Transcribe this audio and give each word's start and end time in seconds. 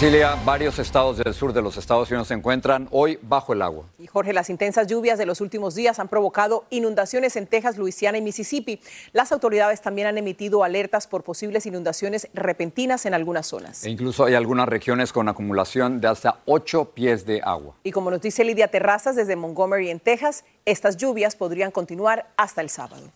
Cilia, 0.00 0.34
varios 0.46 0.78
estados 0.78 1.18
del 1.18 1.34
sur 1.34 1.52
de 1.52 1.60
los 1.60 1.76
Estados 1.76 2.10
Unidos 2.10 2.28
se 2.28 2.32
encuentran 2.32 2.88
hoy 2.90 3.18
bajo 3.20 3.52
el 3.52 3.60
agua. 3.60 3.84
Y 3.98 4.06
Jorge, 4.06 4.32
las 4.32 4.48
intensas 4.48 4.86
lluvias 4.86 5.18
de 5.18 5.26
los 5.26 5.42
últimos 5.42 5.74
días 5.74 5.98
han 5.98 6.08
provocado 6.08 6.64
inundaciones 6.70 7.36
en 7.36 7.46
Texas, 7.46 7.76
Luisiana 7.76 8.16
y 8.16 8.22
Mississippi. 8.22 8.80
Las 9.12 9.30
autoridades 9.30 9.82
también 9.82 10.06
han 10.06 10.16
emitido 10.16 10.64
alertas 10.64 11.06
por 11.06 11.22
posibles 11.22 11.66
inundaciones 11.66 12.28
repentinas 12.32 13.04
en 13.04 13.12
algunas 13.12 13.46
zonas. 13.46 13.84
E 13.84 13.90
incluso 13.90 14.24
hay 14.24 14.32
algunas 14.32 14.70
regiones 14.70 15.12
con 15.12 15.28
acumulación 15.28 16.00
de 16.00 16.08
hasta 16.08 16.38
8 16.46 16.92
pies 16.94 17.26
de 17.26 17.42
agua. 17.44 17.74
Y 17.84 17.92
como 17.92 18.10
nos 18.10 18.22
dice 18.22 18.42
Lidia 18.42 18.68
Terrazas 18.68 19.16
desde 19.16 19.36
Montgomery, 19.36 19.90
en 19.90 20.00
Texas, 20.00 20.44
estas 20.64 20.96
lluvias 20.96 21.36
podrían 21.36 21.72
continuar 21.72 22.30
hasta 22.38 22.62
el 22.62 22.70
sábado. 22.70 23.12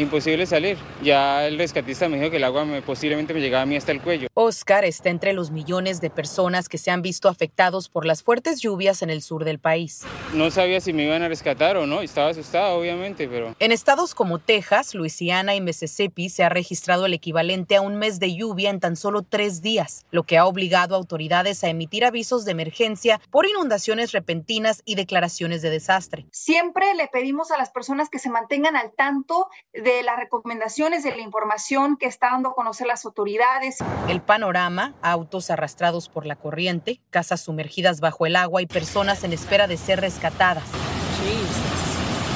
Imposible 0.00 0.46
salir. 0.46 0.78
Ya 1.02 1.46
el 1.46 1.58
rescatista 1.58 2.08
me 2.08 2.16
dijo 2.18 2.30
que 2.30 2.38
el 2.38 2.44
agua 2.44 2.64
me- 2.64 2.80
posiblemente 2.80 3.34
me 3.34 3.40
llegaba 3.40 3.64
a 3.64 3.66
mí 3.66 3.76
hasta 3.76 3.92
el 3.92 4.00
cuello. 4.00 4.28
Oscar 4.32 4.86
está 4.86 5.10
entre 5.10 5.34
los 5.34 5.50
millones 5.50 6.00
de 6.00 6.08
personas 6.08 6.70
que 6.70 6.78
se 6.78 6.90
han 6.90 7.02
visto 7.02 7.28
afectados 7.28 7.90
por 7.90 8.06
las 8.06 8.22
fuertes 8.22 8.62
lluvias 8.62 9.02
en 9.02 9.10
el 9.10 9.20
sur 9.20 9.44
del 9.44 9.58
país. 9.58 10.00
No 10.32 10.50
sabía 10.50 10.80
si 10.80 10.94
me 10.94 11.04
iban 11.04 11.22
a 11.22 11.28
rescatar 11.28 11.76
o 11.76 11.86
no. 11.86 12.00
Estaba 12.00 12.30
asustado, 12.30 12.78
obviamente, 12.78 13.28
pero 13.28 13.54
En 13.58 13.72
estados 13.72 14.14
como 14.14 14.38
Texas, 14.38 14.94
Luisiana 14.94 15.54
y 15.54 15.60
Mississippi 15.60 16.30
se 16.30 16.44
ha 16.44 16.48
registrado 16.48 17.04
el 17.04 17.12
equivalente 17.12 17.76
a 17.76 17.82
un 17.82 17.96
mes 17.96 18.18
de 18.20 18.34
lluvia 18.34 18.70
en 18.70 18.80
tan 18.80 18.96
solo 18.96 19.22
tres 19.22 19.60
días, 19.60 20.06
lo 20.12 20.22
que 20.22 20.38
ha 20.38 20.46
obligado 20.46 20.94
a 20.94 20.98
autoridades 20.98 21.62
a 21.62 21.68
emitir 21.68 22.06
avisos 22.06 22.46
de 22.46 22.52
emergencia 22.52 23.20
por 23.30 23.44
inundaciones 23.46 24.12
repentinas 24.12 24.80
y 24.86 24.94
declaraciones 24.94 25.60
de 25.60 25.68
desastre. 25.68 26.24
Siempre 26.30 26.94
le 26.94 27.06
pedimos 27.08 27.50
a 27.50 27.58
las 27.58 27.68
personas 27.70 28.08
que 28.08 28.18
se 28.18 28.30
mantengan 28.30 28.76
al 28.76 28.92
tanto 28.92 29.48
de 29.74 29.89
las 30.02 30.16
recomendaciones, 30.16 31.02
de 31.02 31.10
la 31.10 31.22
información 31.22 31.96
que 31.96 32.06
está 32.06 32.30
dando 32.30 32.50
a 32.50 32.54
conocer 32.54 32.86
las 32.86 33.04
autoridades. 33.04 33.78
El 34.08 34.20
panorama, 34.20 34.94
autos 35.02 35.50
arrastrados 35.50 36.08
por 36.08 36.26
la 36.26 36.36
corriente, 36.36 37.00
casas 37.10 37.42
sumergidas 37.42 38.00
bajo 38.00 38.26
el 38.26 38.36
agua 38.36 38.62
y 38.62 38.66
personas 38.66 39.24
en 39.24 39.32
espera 39.32 39.66
de 39.66 39.76
ser 39.76 40.00
rescatadas. 40.00 40.64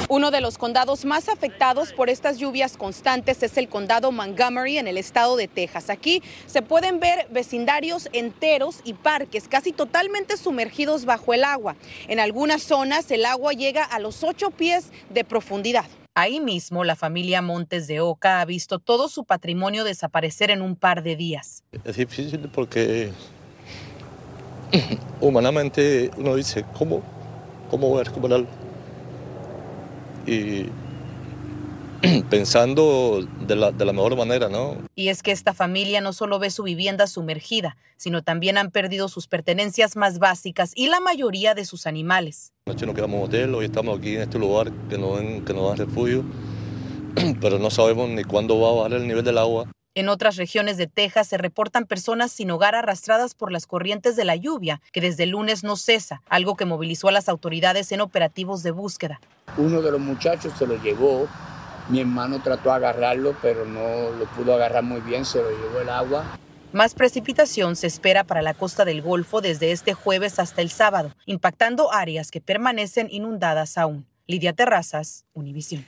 Uno 0.07 0.29
de 0.29 0.39
los 0.39 0.59
condados 0.59 1.03
más 1.03 1.29
afectados 1.29 1.91
por 1.91 2.11
estas 2.11 2.37
lluvias 2.37 2.77
constantes 2.77 3.41
es 3.41 3.57
el 3.57 3.67
condado 3.67 4.11
Montgomery 4.11 4.77
en 4.77 4.87
el 4.87 4.99
estado 4.99 5.35
de 5.35 5.47
Texas. 5.47 5.89
Aquí 5.89 6.21
se 6.45 6.61
pueden 6.61 6.99
ver 6.99 7.27
vecindarios 7.31 8.07
enteros 8.13 8.81
y 8.83 8.93
parques 8.93 9.47
casi 9.47 9.71
totalmente 9.71 10.37
sumergidos 10.37 11.05
bajo 11.05 11.33
el 11.33 11.43
agua. 11.43 11.75
En 12.07 12.19
algunas 12.19 12.61
zonas 12.61 13.09
el 13.09 13.25
agua 13.25 13.53
llega 13.53 13.83
a 13.83 13.97
los 13.97 14.23
ocho 14.23 14.51
pies 14.51 14.91
de 15.09 15.23
profundidad. 15.23 15.85
Ahí 16.17 16.39
mismo, 16.39 16.85
la 16.85 16.95
familia 16.95 17.41
Montes 17.41 17.87
de 17.87 17.99
Oca 17.99 18.39
ha 18.39 18.45
visto 18.45 18.79
todo 18.79 19.09
su 19.09 19.25
patrimonio 19.25 19.83
desaparecer 19.83 20.49
en 20.49 20.61
un 20.61 20.77
par 20.77 21.03
de 21.03 21.17
días. 21.17 21.65
Es 21.83 21.97
difícil 21.97 22.49
porque 22.53 23.11
humanamente 25.19 26.11
uno 26.15 26.35
dice, 26.35 26.63
¿cómo, 26.77 27.03
cómo 27.69 27.89
voy 27.89 27.99
a 27.99 28.03
recuperarlo? 28.05 28.47
Y 30.25 30.67
pensando 32.29 33.25
de 33.47 33.55
la, 33.55 33.71
de 33.71 33.85
la 33.85 33.93
mejor 33.93 34.15
manera, 34.15 34.49
¿no? 34.49 34.77
Y 34.95 35.09
es 35.09 35.23
que 35.23 35.31
esta 35.31 35.53
familia 35.53 36.01
no 36.01 36.13
solo 36.13 36.39
ve 36.39 36.49
su 36.49 36.63
vivienda 36.63 37.07
sumergida, 37.07 37.77
sino 37.97 38.23
también 38.23 38.57
han 38.57 38.71
perdido 38.71 39.07
sus 39.07 39.27
pertenencias 39.27 39.95
más 39.95 40.19
básicas 40.19 40.71
y 40.75 40.87
la 40.87 40.99
mayoría 40.99 41.53
de 41.53 41.65
sus 41.65 41.87
animales. 41.87 42.53
Anoche 42.67 42.85
nos 42.85 42.95
quedamos 42.95 43.19
en 43.19 43.25
hotel, 43.25 43.55
hoy 43.55 43.65
estamos 43.65 43.97
aquí 43.97 44.15
en 44.15 44.21
este 44.21 44.39
lugar 44.39 44.71
que 44.89 44.97
nos, 44.97 45.19
que 45.43 45.53
nos 45.53 45.69
dan 45.69 45.77
refugio, 45.77 46.25
pero 47.41 47.59
no 47.59 47.69
sabemos 47.69 48.09
ni 48.09 48.23
cuándo 48.23 48.59
va 48.59 48.69
a 48.69 48.73
bajar 48.73 48.93
el 48.93 49.07
nivel 49.07 49.23
del 49.23 49.37
agua. 49.37 49.67
En 49.97 50.09
otras 50.09 50.35
regiones 50.35 50.75
de 50.75 50.87
Texas 50.87 51.29
se 51.29 51.37
reportan 51.37 51.85
personas 51.85 52.33
sin 52.33 52.51
hogar 52.51 52.75
arrastradas 52.75 53.33
por 53.33 53.49
las 53.49 53.65
corrientes 53.65 54.17
de 54.17 54.25
la 54.25 54.35
lluvia, 54.35 54.81
que 54.91 54.99
desde 54.99 55.23
el 55.23 55.29
lunes 55.29 55.63
no 55.63 55.77
cesa, 55.77 56.21
algo 56.27 56.57
que 56.57 56.65
movilizó 56.65 57.07
a 57.07 57.13
las 57.13 57.29
autoridades 57.29 57.93
en 57.93 58.01
operativos 58.01 58.61
de 58.61 58.71
búsqueda. 58.71 59.21
Uno 59.55 59.81
de 59.81 59.91
los 59.91 60.01
muchachos 60.01 60.51
se 60.59 60.67
lo 60.67 60.75
llevó, 60.83 61.29
mi 61.89 61.99
hermano 61.99 62.41
trató 62.41 62.69
de 62.69 62.75
agarrarlo, 62.75 63.35
pero 63.41 63.65
no 63.65 64.11
lo 64.17 64.25
pudo 64.35 64.53
agarrar 64.55 64.83
muy 64.83 65.01
bien, 65.01 65.25
se 65.25 65.41
lo 65.41 65.49
llevó 65.49 65.81
el 65.81 65.89
agua. 65.89 66.37
Más 66.73 66.93
precipitación 66.93 67.75
se 67.75 67.87
espera 67.87 68.23
para 68.23 68.41
la 68.41 68.53
costa 68.53 68.83
del 68.83 69.01
Golfo 69.01 69.39
desde 69.39 69.71
este 69.71 69.93
jueves 69.93 70.39
hasta 70.39 70.61
el 70.61 70.69
sábado, 70.69 71.13
impactando 71.25 71.93
áreas 71.93 72.31
que 72.31 72.41
permanecen 72.41 73.07
inundadas 73.11 73.77
aún. 73.77 74.05
Lidia 74.27 74.53
Terrazas, 74.53 75.25
Univisión. 75.33 75.85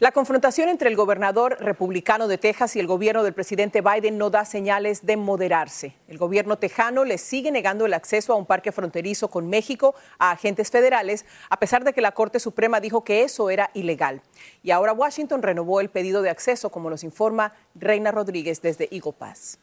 La 0.00 0.12
confrontación 0.12 0.70
entre 0.70 0.88
el 0.88 0.96
gobernador 0.96 1.58
republicano 1.60 2.26
de 2.26 2.38
Texas 2.38 2.74
y 2.74 2.80
el 2.80 2.86
gobierno 2.86 3.22
del 3.22 3.34
presidente 3.34 3.82
Biden 3.82 4.16
no 4.16 4.30
da 4.30 4.46
señales 4.46 5.04
de 5.04 5.18
moderarse. 5.18 5.94
El 6.08 6.16
gobierno 6.16 6.56
tejano 6.56 7.04
le 7.04 7.18
sigue 7.18 7.50
negando 7.50 7.84
el 7.84 7.92
acceso 7.92 8.32
a 8.32 8.36
un 8.36 8.46
parque 8.46 8.72
fronterizo 8.72 9.28
con 9.28 9.50
México 9.50 9.94
a 10.18 10.30
agentes 10.30 10.70
federales, 10.70 11.26
a 11.50 11.58
pesar 11.58 11.84
de 11.84 11.92
que 11.92 12.00
la 12.00 12.12
Corte 12.12 12.40
Suprema 12.40 12.80
dijo 12.80 13.04
que 13.04 13.24
eso 13.24 13.50
era 13.50 13.68
ilegal. 13.74 14.22
Y 14.62 14.70
ahora 14.70 14.94
Washington 14.94 15.42
renovó 15.42 15.82
el 15.82 15.90
pedido 15.90 16.22
de 16.22 16.30
acceso, 16.30 16.70
como 16.70 16.88
nos 16.88 17.04
informa 17.04 17.52
Reina 17.74 18.10
Rodríguez 18.10 18.62
desde 18.62 18.88
Eagle 18.90 19.12
Pass. 19.12 19.58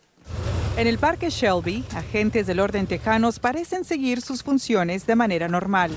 En 0.78 0.86
el 0.86 1.00
Parque 1.00 1.32
Shelby, 1.32 1.84
agentes 1.96 2.46
del 2.46 2.60
orden 2.60 2.86
tejanos 2.86 3.40
parecen 3.40 3.84
seguir 3.84 4.22
sus 4.22 4.44
funciones 4.44 5.08
de 5.08 5.16
manera 5.16 5.48
normal. 5.48 5.90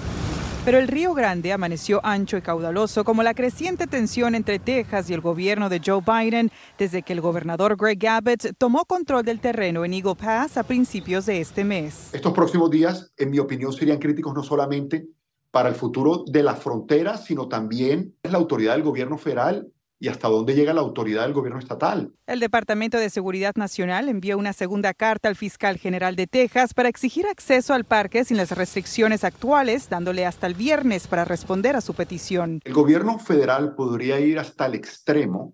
Pero 0.62 0.78
el 0.78 0.88
Río 0.88 1.14
Grande 1.14 1.54
amaneció 1.54 2.04
ancho 2.04 2.36
y 2.36 2.42
caudaloso 2.42 3.02
como 3.02 3.22
la 3.22 3.32
creciente 3.32 3.86
tensión 3.86 4.34
entre 4.34 4.58
Texas 4.58 5.08
y 5.08 5.14
el 5.14 5.22
gobierno 5.22 5.70
de 5.70 5.80
Joe 5.84 6.02
Biden 6.06 6.50
desde 6.78 7.02
que 7.02 7.14
el 7.14 7.22
gobernador 7.22 7.78
Greg 7.78 8.06
Abbott 8.06 8.54
tomó 8.58 8.84
control 8.84 9.24
del 9.24 9.40
terreno 9.40 9.86
en 9.86 9.94
Eagle 9.94 10.16
Pass 10.16 10.58
a 10.58 10.62
principios 10.62 11.24
de 11.24 11.40
este 11.40 11.64
mes. 11.64 12.10
Estos 12.12 12.34
próximos 12.34 12.70
días, 12.70 13.10
en 13.16 13.30
mi 13.30 13.38
opinión, 13.38 13.72
serían 13.72 13.98
críticos 13.98 14.34
no 14.34 14.42
solamente 14.42 15.08
para 15.50 15.70
el 15.70 15.74
futuro 15.74 16.24
de 16.26 16.42
la 16.42 16.54
frontera, 16.54 17.16
sino 17.16 17.48
también 17.48 18.14
la 18.22 18.36
autoridad 18.36 18.74
del 18.74 18.82
gobierno 18.82 19.16
federal 19.16 19.66
y 20.00 20.08
hasta 20.08 20.28
dónde 20.28 20.54
llega 20.54 20.72
la 20.72 20.80
autoridad 20.80 21.24
del 21.24 21.34
gobierno 21.34 21.60
estatal. 21.60 22.12
El 22.26 22.40
Departamento 22.40 22.98
de 22.98 23.10
Seguridad 23.10 23.54
Nacional 23.56 24.08
envió 24.08 24.38
una 24.38 24.54
segunda 24.54 24.94
carta 24.94 25.28
al 25.28 25.36
fiscal 25.36 25.76
general 25.76 26.16
de 26.16 26.26
Texas 26.26 26.72
para 26.72 26.88
exigir 26.88 27.26
acceso 27.26 27.74
al 27.74 27.84
parque 27.84 28.24
sin 28.24 28.38
las 28.38 28.50
restricciones 28.52 29.24
actuales, 29.24 29.90
dándole 29.90 30.24
hasta 30.24 30.46
el 30.46 30.54
viernes 30.54 31.06
para 31.06 31.26
responder 31.26 31.76
a 31.76 31.82
su 31.82 31.92
petición. 31.92 32.60
El 32.64 32.72
gobierno 32.72 33.18
federal 33.18 33.74
podría 33.74 34.18
ir 34.18 34.38
hasta 34.38 34.66
el 34.66 34.74
extremo 34.74 35.52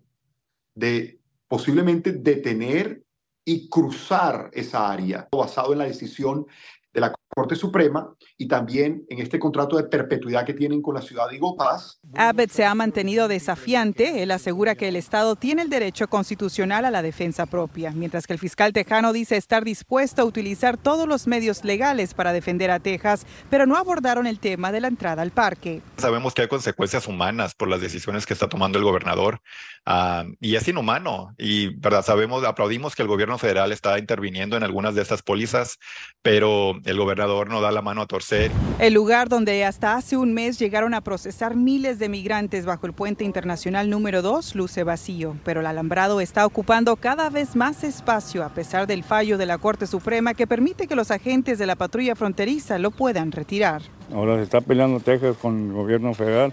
de 0.76 1.18
posiblemente 1.48 2.12
detener 2.12 3.02
y 3.44 3.68
cruzar 3.68 4.50
esa 4.52 4.90
área, 4.90 5.28
basado 5.32 5.72
en 5.72 5.80
la 5.80 5.84
decisión 5.86 6.46
de 6.92 7.00
la 7.00 7.12
Corte 7.36 7.54
Suprema 7.54 8.14
y 8.38 8.48
también 8.48 9.04
en 9.10 9.18
este 9.18 9.38
contrato 9.38 9.76
de 9.76 9.84
perpetuidad 9.84 10.46
que 10.46 10.54
tienen 10.54 10.80
con 10.80 10.94
la 10.94 11.02
ciudad 11.02 11.28
de 11.28 11.36
Igopaz. 11.36 12.00
Abbott 12.14 12.48
se 12.48 12.64
ha 12.64 12.74
mantenido 12.74 13.28
desafiante. 13.28 14.22
Él 14.22 14.30
asegura 14.30 14.74
que 14.74 14.88
el 14.88 14.96
Estado 14.96 15.36
tiene 15.36 15.60
el 15.60 15.68
derecho 15.68 16.08
constitucional 16.08 16.86
a 16.86 16.90
la 16.90 17.02
defensa 17.02 17.44
propia, 17.44 17.90
mientras 17.90 18.26
que 18.26 18.32
el 18.32 18.38
fiscal 18.38 18.72
tejano 18.72 19.12
dice 19.12 19.36
estar 19.36 19.64
dispuesto 19.64 20.22
a 20.22 20.24
utilizar 20.24 20.78
todos 20.78 21.06
los 21.06 21.26
medios 21.26 21.62
legales 21.62 22.14
para 22.14 22.32
defender 22.32 22.70
a 22.70 22.80
Texas, 22.80 23.26
pero 23.50 23.66
no 23.66 23.76
abordaron 23.76 24.26
el 24.26 24.38
tema 24.38 24.72
de 24.72 24.80
la 24.80 24.88
entrada 24.88 25.20
al 25.20 25.30
parque. 25.30 25.82
Sabemos 25.98 26.32
que 26.32 26.40
hay 26.40 26.48
consecuencias 26.48 27.06
humanas 27.06 27.54
por 27.54 27.68
las 27.68 27.82
decisiones 27.82 28.24
que 28.24 28.32
está 28.32 28.48
tomando 28.48 28.78
el 28.78 28.84
gobernador 28.84 29.42
uh, 29.86 30.24
y 30.40 30.56
es 30.56 30.66
inhumano 30.68 31.34
y 31.36 31.76
verdad 31.76 32.02
sabemos 32.02 32.44
aplaudimos 32.44 32.96
que 32.96 33.02
el 33.02 33.08
gobierno 33.08 33.36
federal 33.36 33.72
está 33.72 33.98
interviniendo 33.98 34.56
en 34.56 34.62
algunas 34.62 34.94
de 34.94 35.02
estas 35.02 35.20
pólizas, 35.20 35.76
pero 36.22 36.76
el 36.86 36.96
gobernador 36.96 37.25
no 37.26 37.60
da 37.60 37.70
la 37.70 37.82
mano 37.82 38.02
a 38.02 38.06
torcer. 38.06 38.50
El 38.78 38.94
lugar 38.94 39.28
donde 39.28 39.64
hasta 39.64 39.94
hace 39.94 40.16
un 40.16 40.32
mes 40.32 40.58
llegaron 40.58 40.94
a 40.94 41.00
procesar 41.00 41.56
miles 41.56 41.98
de 41.98 42.08
migrantes 42.08 42.64
bajo 42.64 42.86
el 42.86 42.92
puente 42.92 43.24
internacional 43.24 43.90
número 43.90 44.22
2 44.22 44.54
luce 44.54 44.84
vacío, 44.84 45.36
pero 45.44 45.60
el 45.60 45.66
alambrado 45.66 46.20
está 46.20 46.46
ocupando 46.46 46.96
cada 46.96 47.30
vez 47.30 47.56
más 47.56 47.84
espacio 47.84 48.44
a 48.44 48.50
pesar 48.50 48.86
del 48.86 49.04
fallo 49.04 49.38
de 49.38 49.46
la 49.46 49.58
Corte 49.58 49.86
Suprema 49.86 50.34
que 50.34 50.46
permite 50.46 50.86
que 50.86 50.96
los 50.96 51.10
agentes 51.10 51.58
de 51.58 51.66
la 51.66 51.76
patrulla 51.76 52.14
fronteriza 52.14 52.78
lo 52.78 52.90
puedan 52.90 53.32
retirar. 53.32 53.82
Ahora 54.12 54.36
se 54.36 54.42
está 54.42 54.60
peleando 54.60 55.00
Texas 55.00 55.36
con 55.36 55.68
el 55.68 55.72
gobierno 55.72 56.14
federal. 56.14 56.52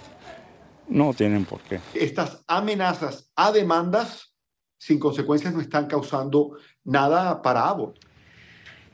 No 0.88 1.14
tienen 1.14 1.46
por 1.46 1.62
qué. 1.62 1.80
Estas 1.94 2.44
amenazas 2.48 3.31
a 3.36 3.52
demandas 3.52 4.34
sin 4.78 5.00
consecuencias 5.00 5.54
no 5.54 5.62
están 5.62 5.88
causando 5.88 6.58
nada 6.84 7.42
para 7.42 7.69
Abbott. 7.69 7.98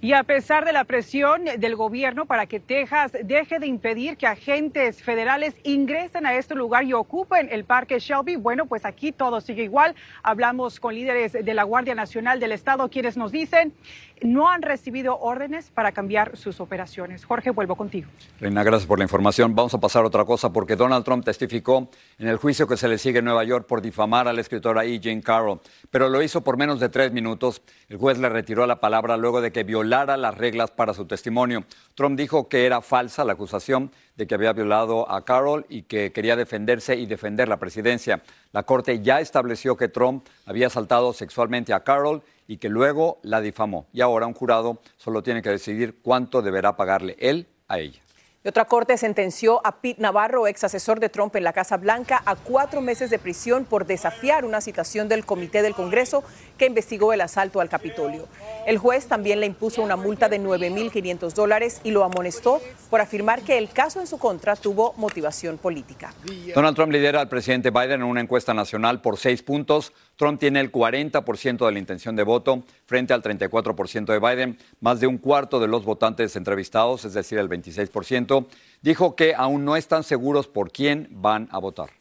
Y 0.01 0.13
a 0.13 0.23
pesar 0.23 0.63
de 0.63 0.71
la 0.71 0.85
presión 0.85 1.43
del 1.57 1.75
gobierno 1.75 2.25
para 2.25 2.45
que 2.45 2.61
Texas 2.61 3.11
deje 3.21 3.59
de 3.59 3.67
impedir 3.67 4.15
que 4.15 4.27
agentes 4.27 5.03
federales 5.03 5.55
ingresen 5.63 6.25
a 6.25 6.35
este 6.35 6.55
lugar 6.55 6.85
y 6.85 6.93
ocupen 6.93 7.49
el 7.51 7.65
parque 7.65 7.99
Shelby, 7.99 8.37
bueno, 8.37 8.65
pues 8.65 8.85
aquí 8.85 9.11
todo 9.11 9.41
sigue 9.41 9.63
igual. 9.63 9.95
Hablamos 10.23 10.79
con 10.79 10.95
líderes 10.95 11.33
de 11.33 11.53
la 11.53 11.63
Guardia 11.63 11.95
Nacional 11.95 12.39
del 12.39 12.53
Estado, 12.53 12.89
quienes 12.89 13.17
nos 13.17 13.33
dicen 13.33 13.73
no 14.21 14.49
han 14.49 14.61
recibido 14.61 15.17
órdenes 15.19 15.69
para 15.69 15.91
cambiar 15.91 16.37
sus 16.37 16.59
operaciones. 16.59 17.25
Jorge, 17.25 17.51
vuelvo 17.51 17.75
contigo. 17.75 18.09
Reina, 18.39 18.63
gracias 18.63 18.87
por 18.87 18.99
la 18.99 19.05
información. 19.05 19.55
Vamos 19.55 19.73
a 19.73 19.79
pasar 19.79 20.03
a 20.03 20.07
otra 20.07 20.25
cosa 20.25 20.51
porque 20.51 20.75
Donald 20.75 21.05
Trump 21.05 21.23
testificó 21.23 21.89
en 22.17 22.27
el 22.27 22.37
juicio 22.37 22.67
que 22.67 22.77
se 22.77 22.87
le 22.87 22.97
sigue 22.97 23.19
en 23.19 23.25
Nueva 23.25 23.43
York 23.43 23.65
por 23.67 23.81
difamar 23.81 24.27
a 24.27 24.33
la 24.33 24.41
escritora 24.41 24.85
E. 24.85 24.99
Jane 25.01 25.21
Carroll, 25.21 25.59
pero 25.91 26.09
lo 26.09 26.21
hizo 26.21 26.41
por 26.41 26.57
menos 26.57 26.79
de 26.79 26.89
tres 26.89 27.11
minutos. 27.11 27.61
El 27.87 27.97
juez 27.97 28.17
le 28.17 28.29
retiró 28.29 28.65
la 28.67 28.79
palabra 28.79 29.17
luego 29.17 29.41
de 29.41 29.51
que 29.51 29.63
violara 29.63 30.17
las 30.17 30.37
reglas 30.37 30.71
para 30.71 30.93
su 30.93 31.05
testimonio. 31.05 31.63
Trump 31.95 32.17
dijo 32.17 32.49
que 32.49 32.65
era 32.65 32.81
falsa 32.81 33.23
la 33.23 33.33
acusación 33.33 33.91
de 34.19 34.27
que 34.27 34.35
había 34.35 34.51
violado 34.51 35.09
a 35.09 35.23
Carroll 35.23 35.65
y 35.69 35.83
que 35.83 36.11
quería 36.11 36.35
defenderse 36.35 36.93
y 36.97 37.05
defender 37.05 37.47
la 37.47 37.55
presidencia. 37.55 38.21
La 38.51 38.63
Corte 38.63 38.99
ya 39.01 39.21
estableció 39.21 39.77
que 39.77 39.87
Trump 39.87 40.27
había 40.45 40.67
asaltado 40.67 41.13
sexualmente 41.13 41.71
a 41.71 41.85
Carroll 41.85 42.21
y 42.45 42.57
que 42.57 42.67
luego 42.67 43.19
la 43.23 43.39
difamó. 43.39 43.87
Y 43.93 44.01
ahora 44.01 44.27
un 44.27 44.33
jurado 44.33 44.81
solo 44.97 45.23
tiene 45.23 45.41
que 45.41 45.51
decidir 45.51 45.99
cuánto 46.01 46.41
deberá 46.41 46.75
pagarle 46.75 47.15
él 47.17 47.47
a 47.69 47.79
ella. 47.79 48.01
Y 48.41 48.47
otra 48.47 48.63
corte 48.63 48.97
sentenció 48.97 49.59
a 49.67 49.81
Pete 49.81 50.01
Navarro, 50.01 50.47
ex 50.47 50.63
asesor 50.63 51.01
de 51.01 51.09
Trump 51.09 51.35
en 51.35 51.43
la 51.43 51.51
Casa 51.51 51.75
Blanca, 51.75 52.23
a 52.25 52.37
cuatro 52.37 52.79
meses 52.79 53.09
de 53.09 53.19
prisión 53.19 53.65
por 53.65 53.85
desafiar 53.85 54.45
una 54.45 54.61
citación 54.61 55.09
del 55.09 55.25
Comité 55.25 55.61
del 55.61 55.73
Congreso 55.73 56.23
que 56.57 56.65
investigó 56.65 57.11
el 57.11 57.19
asalto 57.19 57.59
al 57.59 57.67
Capitolio. 57.67 58.29
El 58.65 58.77
juez 58.77 59.07
también 59.07 59.41
le 59.41 59.45
impuso 59.45 59.81
una 59.81 59.97
multa 59.97 60.29
de 60.29 60.39
9.500 60.39 61.33
dólares 61.33 61.81
y 61.83 61.91
lo 61.91 62.05
amonestó 62.05 62.61
por 62.89 63.01
afirmar 63.01 63.41
que 63.41 63.57
el 63.57 63.71
caso 63.71 63.99
en 63.99 64.07
su 64.07 64.17
contra 64.17 64.55
tuvo 64.55 64.93
motivación 64.95 65.57
política. 65.57 66.13
Donald 66.55 66.77
Trump 66.77 66.93
lidera 66.93 67.19
al 67.19 67.27
presidente 67.27 67.71
Biden 67.71 67.99
en 67.99 68.03
una 68.03 68.21
encuesta 68.21 68.53
nacional 68.53 69.01
por 69.01 69.17
seis 69.17 69.43
puntos. 69.43 69.91
Trump 70.15 70.39
tiene 70.39 70.61
el 70.61 70.71
40% 70.71 71.65
de 71.65 71.71
la 71.73 71.79
intención 71.79 72.15
de 72.15 72.23
voto 72.23 72.63
frente 72.89 73.13
al 73.13 73.21
34% 73.21 74.05
de 74.05 74.19
Biden. 74.19 74.57
Más 74.81 74.99
de 74.99 75.07
un 75.07 75.19
cuarto 75.19 75.59
de 75.59 75.67
los 75.67 75.85
votantes 75.85 76.35
entrevistados, 76.35 77.05
es 77.05 77.13
decir, 77.13 77.37
el 77.37 77.47
26%, 77.47 78.47
dijo 78.81 79.15
que 79.15 79.35
aún 79.35 79.63
no 79.63 79.75
están 79.75 80.03
seguros 80.03 80.47
por 80.47 80.71
quién 80.71 81.07
van 81.11 81.47
a 81.51 81.59
votar. 81.59 81.91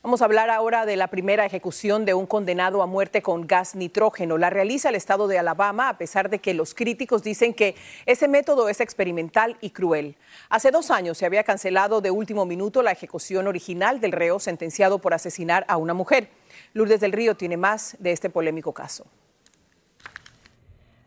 Vamos 0.00 0.20
a 0.20 0.24
hablar 0.24 0.50
ahora 0.50 0.84
de 0.84 0.96
la 0.96 1.06
primera 1.06 1.46
ejecución 1.46 2.04
de 2.04 2.14
un 2.14 2.26
condenado 2.26 2.82
a 2.82 2.86
muerte 2.86 3.22
con 3.22 3.46
gas 3.46 3.76
nitrógeno. 3.76 4.36
La 4.36 4.50
realiza 4.50 4.88
el 4.88 4.96
estado 4.96 5.28
de 5.28 5.38
Alabama 5.38 5.88
a 5.88 5.96
pesar 5.96 6.28
de 6.28 6.40
que 6.40 6.54
los 6.54 6.74
críticos 6.74 7.22
dicen 7.22 7.54
que 7.54 7.76
ese 8.04 8.26
método 8.26 8.68
es 8.68 8.80
experimental 8.80 9.56
y 9.60 9.70
cruel. 9.70 10.16
Hace 10.48 10.72
dos 10.72 10.90
años 10.90 11.18
se 11.18 11.26
había 11.26 11.44
cancelado 11.44 12.00
de 12.00 12.10
último 12.10 12.46
minuto 12.46 12.82
la 12.82 12.90
ejecución 12.90 13.46
original 13.46 14.00
del 14.00 14.10
reo 14.10 14.40
sentenciado 14.40 14.98
por 14.98 15.14
asesinar 15.14 15.64
a 15.68 15.76
una 15.76 15.94
mujer. 15.94 16.30
Lourdes 16.74 17.00
del 17.00 17.12
Río 17.12 17.36
tiene 17.36 17.56
más 17.56 17.96
de 18.00 18.10
este 18.10 18.28
polémico 18.28 18.72
caso. 18.72 19.06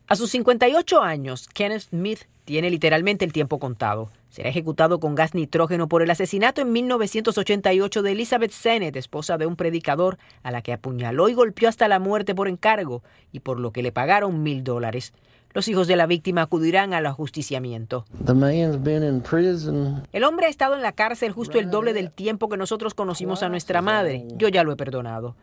A 0.08 0.16
sus 0.16 0.30
58 0.30 1.02
años, 1.02 1.50
Kenneth 1.52 1.90
Smith 1.90 2.26
tiene 2.44 2.70
literalmente 2.70 3.26
el 3.26 3.34
tiempo 3.34 3.58
contado. 3.58 4.12
Será 4.30 4.50
ejecutado 4.50 5.00
con 5.00 5.16
gas 5.16 5.34
nitrógeno 5.34 5.88
por 5.88 6.04
el 6.04 6.12
asesinato 6.12 6.62
en 6.62 6.72
1988 6.74 8.04
de 8.04 8.12
Elizabeth 8.12 8.52
Sennett, 8.52 8.96
esposa 8.98 9.40
de 9.40 9.48
un 9.48 9.56
predicador, 9.56 10.20
a 10.44 10.52
la 10.52 10.62
que 10.62 10.74
apuñaló 10.74 11.28
y 11.28 11.34
golpeó 11.34 11.70
hasta 11.70 11.88
la 11.88 11.98
muerte 11.98 12.36
por 12.36 12.48
encargo 12.48 13.02
y 13.32 13.40
por 13.40 13.60
lo 13.60 13.72
que 13.72 13.82
le 13.82 13.92
pagaron 13.92 14.44
mil 14.44 14.64
dólares. 14.64 15.12
Los 15.56 15.68
hijos 15.70 15.88
de 15.88 15.96
la 15.96 16.06
víctima 16.06 16.44
acudirán 16.44 16.94
al 16.94 17.08
ajusticiamiento. 17.08 18.06
El 20.14 20.24
hombre 20.24 20.46
ha 20.46 20.50
estado 20.50 20.76
en 20.76 20.84
la 20.84 20.92
cárcel 20.92 21.32
justo 21.32 21.58
el 21.58 21.72
doble 21.72 21.94
del 21.94 22.12
tiempo 22.12 22.48
que 22.48 22.58
nosotros 22.58 22.94
conocimos 22.94 23.42
a 23.42 23.50
nuestra 23.50 23.82
madre. 23.82 24.28
Yo 24.36 24.50
ya 24.50 24.64
lo 24.64 24.72
he 24.72 24.76
perdonado. 24.76 25.36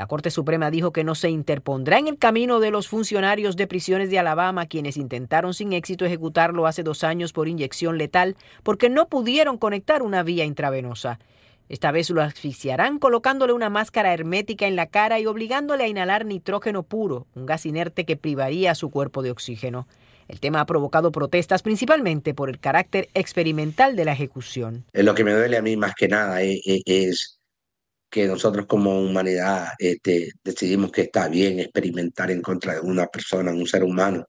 La 0.00 0.06
Corte 0.06 0.30
Suprema 0.30 0.70
dijo 0.70 0.94
que 0.94 1.04
no 1.04 1.14
se 1.14 1.28
interpondrá 1.28 1.98
en 1.98 2.08
el 2.08 2.16
camino 2.16 2.58
de 2.58 2.70
los 2.70 2.88
funcionarios 2.88 3.54
de 3.56 3.66
prisiones 3.66 4.08
de 4.08 4.18
Alabama 4.18 4.64
quienes 4.64 4.96
intentaron 4.96 5.52
sin 5.52 5.74
éxito 5.74 6.06
ejecutarlo 6.06 6.66
hace 6.66 6.82
dos 6.82 7.04
años 7.04 7.34
por 7.34 7.48
inyección 7.48 7.98
letal 7.98 8.34
porque 8.62 8.88
no 8.88 9.08
pudieron 9.08 9.58
conectar 9.58 10.02
una 10.02 10.22
vía 10.22 10.46
intravenosa. 10.46 11.18
Esta 11.68 11.92
vez 11.92 12.08
lo 12.08 12.22
asfixiarán 12.22 12.98
colocándole 12.98 13.52
una 13.52 13.68
máscara 13.68 14.14
hermética 14.14 14.66
en 14.66 14.74
la 14.74 14.86
cara 14.86 15.20
y 15.20 15.26
obligándole 15.26 15.84
a 15.84 15.88
inhalar 15.88 16.24
nitrógeno 16.24 16.82
puro, 16.82 17.26
un 17.34 17.44
gas 17.44 17.66
inerte 17.66 18.06
que 18.06 18.16
privaría 18.16 18.70
a 18.70 18.76
su 18.76 18.88
cuerpo 18.88 19.20
de 19.20 19.32
oxígeno. 19.32 19.86
El 20.28 20.40
tema 20.40 20.62
ha 20.62 20.66
provocado 20.66 21.12
protestas 21.12 21.60
principalmente 21.60 22.32
por 22.32 22.48
el 22.48 22.58
carácter 22.58 23.10
experimental 23.12 23.96
de 23.96 24.06
la 24.06 24.12
ejecución. 24.12 24.86
Lo 24.94 25.14
que 25.14 25.24
me 25.24 25.34
duele 25.34 25.58
a 25.58 25.62
mí 25.62 25.76
más 25.76 25.94
que 25.94 26.08
nada 26.08 26.40
es, 26.40 26.62
es 26.64 27.39
que 28.10 28.26
nosotros 28.26 28.66
como 28.66 29.00
humanidad 29.00 29.68
este, 29.78 30.32
decidimos 30.42 30.90
que 30.90 31.02
está 31.02 31.28
bien 31.28 31.60
experimentar 31.60 32.30
en 32.30 32.42
contra 32.42 32.74
de 32.74 32.80
una 32.80 33.06
persona, 33.06 33.52
un 33.52 33.66
ser 33.66 33.84
humano, 33.84 34.26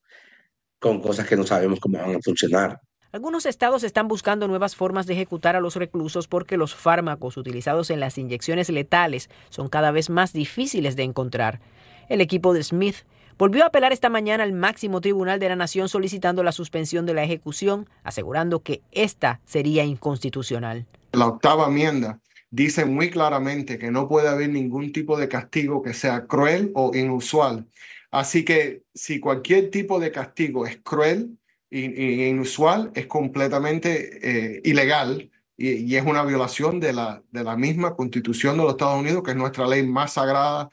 con 0.80 1.02
cosas 1.02 1.28
que 1.28 1.36
no 1.36 1.46
sabemos 1.46 1.80
cómo 1.80 1.98
van 1.98 2.16
a 2.16 2.20
funcionar. 2.24 2.80
Algunos 3.12 3.46
estados 3.46 3.84
están 3.84 4.08
buscando 4.08 4.48
nuevas 4.48 4.76
formas 4.76 5.06
de 5.06 5.16
ejecutar 5.16 5.58
a 5.58 5.60
los 5.60 5.76
reclusos 5.76 6.28
porque 6.28 6.56
los 6.56 6.76
fármacos 6.76 7.36
utilizados 7.36 7.90
en 7.90 8.00
las 8.00 8.18
inyecciones 8.18 8.70
letales 8.70 9.30
son 9.50 9.68
cada 9.68 9.92
vez 9.92 10.10
más 10.10 10.32
difíciles 10.32 10.96
de 10.96 11.04
encontrar. 11.04 11.60
El 12.08 12.22
equipo 12.22 12.54
de 12.54 12.64
Smith 12.64 12.98
volvió 13.38 13.64
a 13.64 13.68
apelar 13.68 13.92
esta 13.92 14.10
mañana 14.10 14.44
al 14.44 14.54
máximo 14.54 15.02
tribunal 15.02 15.40
de 15.40 15.50
la 15.50 15.58
nación 15.58 15.90
solicitando 15.90 16.42
la 16.44 16.54
suspensión 16.54 17.06
de 17.06 17.14
la 17.14 17.24
ejecución, 17.24 17.90
asegurando 18.04 18.62
que 18.62 18.82
esta 18.92 19.42
sería 19.44 19.84
inconstitucional. 19.84 20.86
La 21.12 21.28
octava 21.28 21.68
enmienda 21.68 22.22
dice 22.52 22.86
muy 22.86 23.10
claramente 23.10 23.80
que 23.80 23.92
no 23.92 24.08
puede 24.08 24.28
haber 24.28 24.50
ningún 24.50 24.92
tipo 24.92 25.18
de 25.18 25.28
castigo 25.28 25.82
que 25.82 25.94
sea 25.94 26.28
cruel 26.28 26.72
o 26.76 26.92
inusual. 26.94 27.68
Así 28.12 28.46
que 28.46 28.84
si 28.94 29.20
cualquier 29.20 29.72
tipo 29.72 30.00
de 30.00 30.12
castigo 30.12 30.68
es 30.68 30.78
cruel 30.84 31.38
e 31.72 32.28
inusual, 32.30 32.92
es 32.94 33.08
completamente 33.08 34.58
eh, 34.58 34.62
ilegal 34.66 35.32
y, 35.56 35.70
y, 35.70 35.96
es 35.96 36.06
una 36.06 36.24
violación 36.26 36.82
de 36.82 36.92
la, 36.92 37.24
de 37.32 37.44
la 37.46 37.56
misma 37.56 37.96
constitución 37.96 38.58
de 38.58 38.64
los 38.64 38.74
Estados 38.74 39.00
Unidos, 39.00 39.24
que 39.24 39.32
es 39.32 39.38
nuestra 39.38 39.68
ley 39.68 39.84
más 39.88 40.14
sagrada 40.14 40.70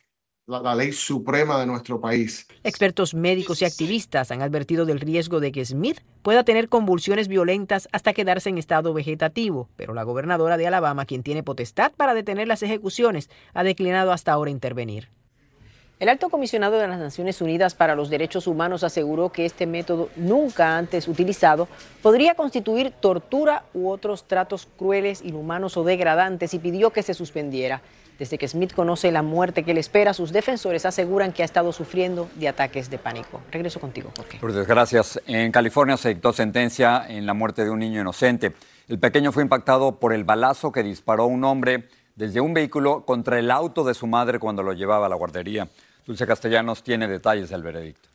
la, 0.48 0.62
la, 0.62 0.74
ley 0.74 0.92
suprema 0.92 1.60
de 1.60 1.66
nuestro 1.66 2.00
país. 2.00 2.48
Expertos 2.64 3.12
médicos 3.14 3.60
y 3.60 3.66
activistas 3.66 4.30
han 4.30 4.40
advertido 4.40 4.86
del 4.86 4.98
riesgo 4.98 5.40
de 5.40 5.52
que 5.52 5.64
Smith 5.64 6.00
pueda 6.22 6.42
tener 6.42 6.68
convulsiones 6.70 7.28
violentas 7.28 7.86
hasta 7.92 8.14
quedarse 8.14 8.48
en 8.48 8.56
estado 8.56 8.94
vegetativo, 8.94 9.68
pero 9.76 9.92
la 9.92 10.04
gobernadora 10.04 10.56
de 10.56 10.66
Alabama, 10.66 11.04
quien 11.04 11.22
tiene 11.22 11.42
potestad 11.42 11.92
para 11.96 12.14
detener 12.14 12.48
las 12.48 12.62
ejecuciones, 12.62 13.28
ha 13.52 13.62
declinado 13.62 14.10
hasta 14.10 14.32
ahora 14.32 14.50
intervenir. 14.50 15.10
El 16.00 16.08
alto 16.08 16.30
comisionado 16.30 16.78
de 16.78 16.86
las 16.86 17.00
Naciones 17.00 17.40
Unidas 17.42 17.74
para 17.74 17.96
los 17.96 18.08
Derechos 18.08 18.46
Humanos 18.46 18.84
aseguró 18.84 19.30
que 19.30 19.44
este 19.44 19.66
método, 19.66 20.10
nunca 20.14 20.78
antes 20.78 21.08
utilizado, 21.08 21.66
podría 22.02 22.34
constituir 22.34 22.92
tortura 22.92 23.64
u 23.74 23.88
otros 23.88 24.24
tratos 24.28 24.68
crueles, 24.78 25.22
inhumanos 25.22 25.76
o 25.76 25.82
degradantes 25.82 26.54
y 26.54 26.60
pidió 26.60 26.90
que 26.90 27.02
se 27.02 27.14
suspendiera. 27.14 27.82
Desde 28.18 28.36
que 28.36 28.48
Smith 28.48 28.72
conoce 28.74 29.12
la 29.12 29.22
muerte 29.22 29.62
que 29.62 29.74
le 29.74 29.80
espera, 29.80 30.12
sus 30.12 30.32
defensores 30.32 30.84
aseguran 30.84 31.32
que 31.32 31.42
ha 31.42 31.44
estado 31.44 31.72
sufriendo 31.72 32.28
de 32.34 32.48
ataques 32.48 32.90
de 32.90 32.98
pánico. 32.98 33.40
Regreso 33.52 33.78
contigo, 33.78 34.10
Jorge. 34.16 34.38
Por 34.40 34.52
desgracias, 34.52 35.20
en 35.26 35.52
California 35.52 35.96
se 35.96 36.08
dictó 36.08 36.32
sentencia 36.32 37.04
en 37.08 37.26
la 37.26 37.34
muerte 37.34 37.64
de 37.64 37.70
un 37.70 37.78
niño 37.78 38.00
inocente. 38.00 38.54
El 38.88 38.98
pequeño 38.98 39.30
fue 39.30 39.44
impactado 39.44 40.00
por 40.00 40.12
el 40.12 40.24
balazo 40.24 40.72
que 40.72 40.82
disparó 40.82 41.26
un 41.26 41.44
hombre 41.44 41.88
desde 42.16 42.40
un 42.40 42.54
vehículo 42.54 43.04
contra 43.04 43.38
el 43.38 43.52
auto 43.52 43.84
de 43.84 43.94
su 43.94 44.08
madre 44.08 44.40
cuando 44.40 44.64
lo 44.64 44.72
llevaba 44.72 45.06
a 45.06 45.08
la 45.08 45.14
guardería. 45.14 45.68
Dulce 46.04 46.26
Castellanos 46.26 46.82
tiene 46.82 47.06
detalles 47.06 47.50
del 47.50 47.62
veredicto. 47.62 48.08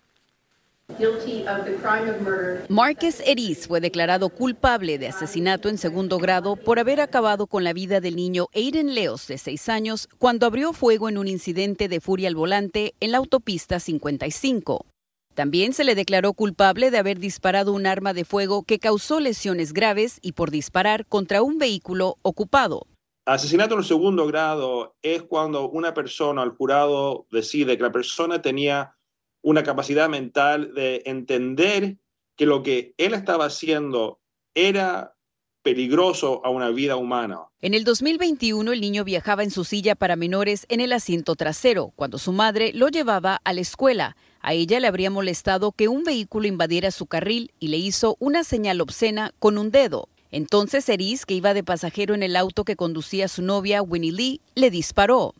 Márquez 2.70 3.24
Eriz 3.25 3.68
fue 3.68 3.80
declarado 3.80 4.30
culpable 4.30 4.98
de 4.98 5.08
asesinato 5.08 5.70
en 5.70 5.78
segundo 5.78 6.18
grado 6.18 6.56
por 6.56 6.78
haber 6.78 7.00
acabado 7.00 7.48
con 7.48 7.63
la 7.63 7.74
vida 7.74 8.00
del 8.00 8.16
niño 8.16 8.48
Aiden 8.54 8.94
Leos, 8.94 9.28
de 9.28 9.38
seis 9.38 9.70
años, 9.70 10.10
cuando 10.18 10.46
abrió 10.46 10.74
fuego 10.74 11.10
en 11.10 11.18
un 11.18 11.28
incidente 11.28 11.88
de 11.88 12.02
furia 12.02 12.28
al 12.28 12.36
volante 12.36 12.96
en 13.00 13.12
la 13.12 13.18
autopista 13.18 13.80
55. 13.80 14.86
También 15.34 15.74
se 15.74 15.84
le 15.84 15.96
declaró 15.96 16.34
culpable 16.34 16.92
de 16.92 16.98
haber 17.00 17.18
disparado 17.18 17.74
un 17.74 17.88
arma 17.88 18.13
de 18.13 18.25
fuego 18.25 18.63
que 18.63 18.80
causó 18.80 19.20
lesiones 19.20 19.74
graves 19.74 20.20
y 20.22 20.34
por 20.34 20.52
disparar 20.52 21.06
contra 21.06 21.42
un 21.42 21.58
vehículo 21.58 22.18
ocupado. 22.22 22.86
Asesinato 23.25 23.75
en 23.75 23.84
segundo 23.84 24.28
grado 24.28 24.96
es 25.02 25.24
cuando 25.24 25.70
una 25.70 25.94
persona, 25.94 26.44
el 26.44 26.52
jurado, 26.52 27.25
decide 27.32 27.78
que 27.78 27.84
la 27.84 27.92
persona 27.92 28.42
tenía 28.42 28.98
una 29.44 29.64
capacidad 29.64 30.10
mental 30.10 30.74
de 30.74 31.04
entender 31.06 31.98
que 32.36 32.48
lo 32.48 32.64
que 32.64 32.96
él 32.98 33.14
estaba 33.14 33.46
haciendo 33.46 34.20
era 34.56 35.16
peligroso 35.62 36.42
a 36.44 36.50
una 36.50 36.70
vida 36.70 36.96
humana. 36.96 37.42
En 37.62 37.74
el 37.74 37.84
2021 37.84 38.72
el 38.72 38.82
niño 38.82 39.04
viajaba 39.04 39.44
en 39.44 39.52
su 39.52 39.64
silla 39.64 39.96
para 39.96 40.16
menores 40.16 40.66
en 40.70 40.82
el 40.82 40.92
asiento 40.92 41.36
trasero, 41.36 41.94
cuando 41.96 42.18
su 42.18 42.34
madre 42.34 42.72
lo 42.74 42.90
llevaba 42.90 43.40
a 43.44 43.54
la 43.54 43.62
escuela. 43.62 44.18
A 44.42 44.54
ella 44.54 44.80
le 44.80 44.88
habría 44.88 45.10
molestado 45.10 45.72
que 45.72 45.88
un 45.88 46.04
vehículo 46.04 46.48
invadiera 46.48 46.92
su 46.92 47.06
carril 47.06 47.54
y 47.60 47.70
le 47.70 47.78
hizo 47.78 48.18
una 48.20 48.44
señal 48.44 48.82
obscena 48.82 49.34
con 49.40 49.58
un 49.58 49.72
dedo. 49.72 50.10
Entonces 50.32 50.90
Eris, 50.90 51.26
que 51.26 51.36
iba 51.36 51.54
de 51.54 51.64
pasajero 51.64 52.14
en 52.14 52.24
el 52.24 52.36
auto 52.36 52.66
que 52.66 52.76
conducía 52.76 53.28
su 53.28 53.42
novia, 53.42 53.82
Winnie 53.82 54.12
Lee, 54.12 54.42
le 54.56 54.70
disparó. 54.70 55.34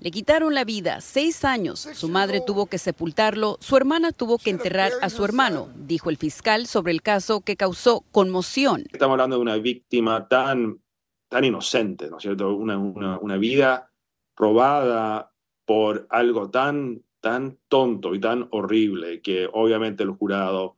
Le 0.00 0.10
quitaron 0.10 0.54
la 0.54 0.64
vida, 0.64 1.00
seis 1.00 1.44
años. 1.44 1.80
Su 1.80 2.08
madre 2.08 2.40
tuvo 2.40 2.66
que 2.66 2.78
sepultarlo, 2.78 3.58
su 3.60 3.76
hermana 3.76 4.12
tuvo 4.12 4.38
que 4.38 4.50
enterrar 4.50 4.92
a 5.02 5.10
su 5.10 5.24
hermano, 5.24 5.68
dijo 5.76 6.10
el 6.10 6.16
fiscal 6.16 6.66
sobre 6.66 6.92
el 6.92 7.02
caso 7.02 7.40
que 7.40 7.56
causó 7.56 8.04
conmoción. 8.12 8.84
Estamos 8.92 9.14
hablando 9.14 9.36
de 9.36 9.42
una 9.42 9.56
víctima 9.56 10.28
tan, 10.28 10.80
tan 11.28 11.44
inocente, 11.44 12.08
¿no 12.08 12.18
es 12.18 12.22
cierto? 12.22 12.54
Una, 12.54 12.78
una, 12.78 13.36
vida 13.36 13.90
robada 14.36 15.32
por 15.64 16.06
algo 16.10 16.50
tan, 16.50 17.02
tan 17.20 17.58
tonto 17.68 18.14
y 18.14 18.20
tan 18.20 18.48
horrible 18.50 19.20
que 19.20 19.48
obviamente 19.52 20.04
el 20.04 20.10
jurado 20.10 20.76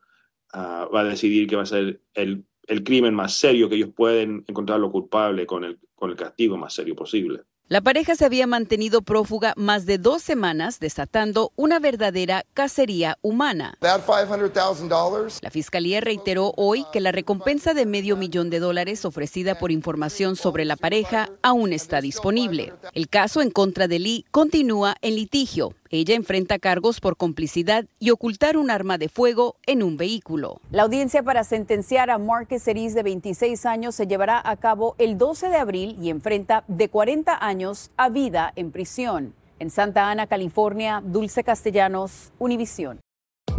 ah, 0.52 0.88
va 0.92 1.00
a 1.00 1.04
decidir 1.04 1.46
que 1.46 1.56
va 1.56 1.62
a 1.62 1.66
ser 1.66 2.00
el, 2.14 2.46
el 2.66 2.84
crimen 2.84 3.14
más 3.14 3.34
serio 3.34 3.68
que 3.68 3.74
ellos 3.74 3.90
pueden 3.94 4.44
encontrarlo 4.46 4.90
culpable 4.90 5.46
con 5.46 5.64
el, 5.64 5.78
con 5.94 6.10
el 6.10 6.16
castigo 6.16 6.56
más 6.56 6.72
serio 6.72 6.94
posible. 6.94 7.42
La 7.70 7.80
pareja 7.80 8.16
se 8.16 8.24
había 8.24 8.48
mantenido 8.48 9.00
prófuga 9.00 9.54
más 9.56 9.86
de 9.86 9.96
dos 9.96 10.22
semanas, 10.22 10.80
desatando 10.80 11.52
una 11.54 11.78
verdadera 11.78 12.44
cacería 12.52 13.16
humana. 13.22 13.78
La 13.80 15.50
fiscalía 15.52 16.00
reiteró 16.00 16.52
hoy 16.56 16.84
que 16.92 16.98
la 16.98 17.12
recompensa 17.12 17.72
de 17.72 17.86
medio 17.86 18.16
millón 18.16 18.50
de 18.50 18.58
dólares 18.58 19.04
ofrecida 19.04 19.56
por 19.56 19.70
información 19.70 20.34
sobre 20.34 20.64
la 20.64 20.74
pareja 20.74 21.30
aún 21.42 21.72
está 21.72 22.00
disponible. 22.00 22.72
El 22.92 23.08
caso 23.08 23.40
en 23.40 23.52
contra 23.52 23.86
de 23.86 24.00
Lee 24.00 24.24
continúa 24.32 24.96
en 25.00 25.14
litigio. 25.14 25.72
Ella 25.92 26.14
enfrenta 26.14 26.60
cargos 26.60 27.00
por 27.00 27.16
complicidad 27.16 27.84
y 27.98 28.10
ocultar 28.10 28.56
un 28.56 28.70
arma 28.70 28.96
de 28.96 29.08
fuego 29.08 29.56
en 29.66 29.82
un 29.82 29.96
vehículo. 29.96 30.60
La 30.70 30.84
audiencia 30.84 31.24
para 31.24 31.42
sentenciar 31.42 32.10
a 32.10 32.18
Marcus 32.18 32.68
Eris 32.68 32.94
de 32.94 33.02
26 33.02 33.66
años 33.66 33.96
se 33.96 34.06
llevará 34.06 34.40
a 34.48 34.56
cabo 34.56 34.94
el 34.98 35.18
12 35.18 35.48
de 35.48 35.56
abril 35.56 35.96
y 36.00 36.10
enfrenta 36.10 36.62
de 36.68 36.88
40 36.88 37.44
años 37.44 37.90
a 37.96 38.08
vida 38.08 38.52
en 38.54 38.70
prisión. 38.70 39.34
En 39.58 39.70
Santa 39.70 40.08
Ana, 40.08 40.28
California, 40.28 41.02
Dulce 41.04 41.42
Castellanos, 41.42 42.30
Univisión. 42.38 43.00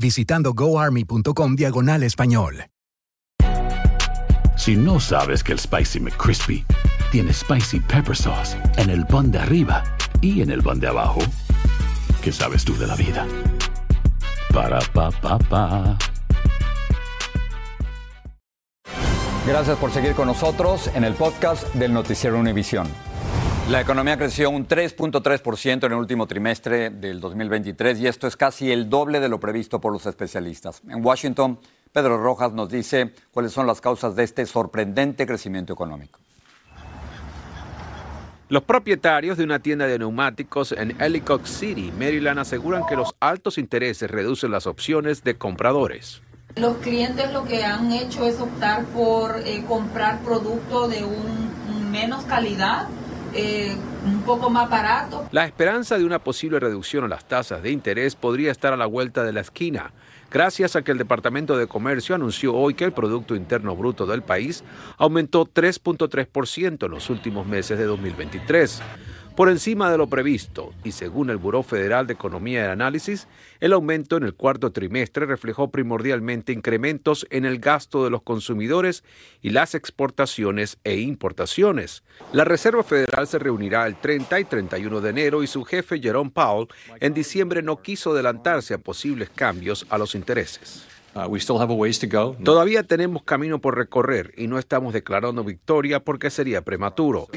visitando 0.00 0.52
goarmy.com 0.54 1.54
diagonal 1.54 2.02
español. 2.02 2.66
Si 4.56 4.76
no 4.76 5.00
sabes 5.00 5.42
que 5.42 5.52
el 5.52 5.58
Spicy 5.58 6.00
McCrispy 6.00 6.66
tiene 7.10 7.32
Spicy 7.32 7.80
Pepper 7.80 8.14
Sauce 8.14 8.58
en 8.76 8.90
el 8.90 9.06
pan 9.06 9.30
de 9.30 9.38
arriba 9.38 9.82
y 10.20 10.42
en 10.42 10.50
el 10.50 10.62
pan 10.62 10.78
de 10.78 10.88
abajo, 10.88 11.20
¿qué 12.22 12.30
sabes 12.30 12.64
tú 12.64 12.76
de 12.76 12.86
la 12.86 12.94
vida? 12.94 13.26
Para, 14.52 14.80
pa, 14.92 15.10
pa, 15.10 15.38
pa. 15.38 15.96
Gracias 19.46 19.78
por 19.78 19.90
seguir 19.90 20.12
con 20.12 20.26
nosotros 20.26 20.90
en 20.94 21.04
el 21.04 21.14
podcast 21.14 21.72
del 21.74 21.94
Noticiero 21.94 22.38
Univisión. 22.38 22.86
La 23.70 23.80
economía 23.80 24.16
creció 24.16 24.50
un 24.50 24.66
3.3% 24.66 25.86
en 25.86 25.92
el 25.92 25.98
último 25.98 26.26
trimestre 26.26 26.90
del 26.90 27.20
2023 27.20 28.00
y 28.00 28.08
esto 28.08 28.26
es 28.26 28.36
casi 28.36 28.72
el 28.72 28.90
doble 28.90 29.20
de 29.20 29.28
lo 29.28 29.38
previsto 29.38 29.80
por 29.80 29.92
los 29.92 30.06
especialistas. 30.06 30.82
En 30.88 31.06
Washington, 31.06 31.56
Pedro 31.92 32.20
Rojas 32.20 32.52
nos 32.52 32.68
dice 32.68 33.12
cuáles 33.30 33.52
son 33.52 33.68
las 33.68 33.80
causas 33.80 34.16
de 34.16 34.24
este 34.24 34.44
sorprendente 34.46 35.24
crecimiento 35.24 35.72
económico. 35.72 36.18
Los 38.48 38.64
propietarios 38.64 39.38
de 39.38 39.44
una 39.44 39.60
tienda 39.60 39.86
de 39.86 40.00
neumáticos 40.00 40.72
en 40.72 41.00
Ellicott 41.00 41.46
City, 41.46 41.92
Maryland, 41.96 42.40
aseguran 42.40 42.82
que 42.88 42.96
los 42.96 43.14
altos 43.20 43.56
intereses 43.56 44.10
reducen 44.10 44.50
las 44.50 44.66
opciones 44.66 45.22
de 45.22 45.38
compradores. 45.38 46.22
Los 46.56 46.78
clientes 46.78 47.32
lo 47.32 47.44
que 47.44 47.62
han 47.62 47.92
hecho 47.92 48.26
es 48.26 48.40
optar 48.40 48.84
por 48.86 49.38
eh, 49.46 49.62
comprar 49.68 50.18
producto 50.22 50.88
de 50.88 51.04
un, 51.04 51.52
un 51.72 51.90
menos 51.92 52.24
calidad 52.24 52.88
eh, 53.34 53.76
un 54.04 54.22
poco 54.22 54.50
más 54.50 54.68
barato. 54.68 55.28
La 55.32 55.44
esperanza 55.44 55.98
de 55.98 56.04
una 56.04 56.18
posible 56.18 56.60
reducción 56.60 57.04
a 57.04 57.08
las 57.08 57.26
tasas 57.26 57.62
de 57.62 57.70
interés 57.70 58.16
podría 58.16 58.50
estar 58.50 58.72
a 58.72 58.76
la 58.76 58.86
vuelta 58.86 59.24
de 59.24 59.32
la 59.32 59.40
esquina, 59.40 59.92
gracias 60.30 60.76
a 60.76 60.82
que 60.82 60.92
el 60.92 60.98
Departamento 60.98 61.56
de 61.56 61.66
Comercio 61.66 62.14
anunció 62.14 62.54
hoy 62.54 62.74
que 62.74 62.84
el 62.84 62.92
Producto 62.92 63.34
Interno 63.34 63.76
Bruto 63.76 64.06
del 64.06 64.22
país 64.22 64.64
aumentó 64.98 65.46
3.3% 65.46 66.86
en 66.86 66.90
los 66.90 67.10
últimos 67.10 67.46
meses 67.46 67.78
de 67.78 67.84
2023 67.84 68.82
por 69.40 69.48
encima 69.48 69.90
de 69.90 69.96
lo 69.96 70.06
previsto 70.06 70.74
y 70.84 70.92
según 70.92 71.30
el 71.30 71.38
Buró 71.38 71.62
Federal 71.62 72.06
de 72.06 72.12
Economía 72.12 72.60
y 72.60 72.68
Análisis, 72.68 73.26
el 73.60 73.72
aumento 73.72 74.18
en 74.18 74.24
el 74.24 74.34
cuarto 74.34 74.70
trimestre 74.70 75.24
reflejó 75.24 75.70
primordialmente 75.70 76.52
incrementos 76.52 77.26
en 77.30 77.46
el 77.46 77.58
gasto 77.58 78.04
de 78.04 78.10
los 78.10 78.20
consumidores 78.20 79.02
y 79.40 79.48
las 79.48 79.74
exportaciones 79.74 80.76
e 80.84 80.98
importaciones. 80.98 82.02
La 82.34 82.44
Reserva 82.44 82.82
Federal 82.82 83.26
se 83.26 83.38
reunirá 83.38 83.86
el 83.86 83.96
30 83.96 84.40
y 84.40 84.44
31 84.44 85.00
de 85.00 85.08
enero 85.08 85.42
y 85.42 85.46
su 85.46 85.64
jefe 85.64 85.98
Jerome 86.00 86.32
Powell 86.32 86.68
en 87.00 87.14
diciembre 87.14 87.62
no 87.62 87.80
quiso 87.80 88.12
adelantarse 88.12 88.74
a 88.74 88.78
posibles 88.78 89.30
cambios 89.30 89.86
a 89.88 89.96
los 89.96 90.14
intereses. 90.14 90.99
Uh, 91.14 92.44
Todavía 92.44 92.82
tenemos 92.84 93.24
camino 93.24 93.60
por 93.60 93.76
recorrer 93.76 94.32
y 94.36 94.46
no 94.46 94.58
estamos 94.58 94.92
declarando 94.92 95.42
victoria 95.42 96.00
porque 96.00 96.30
sería 96.30 96.62
prematuro. 96.62 97.28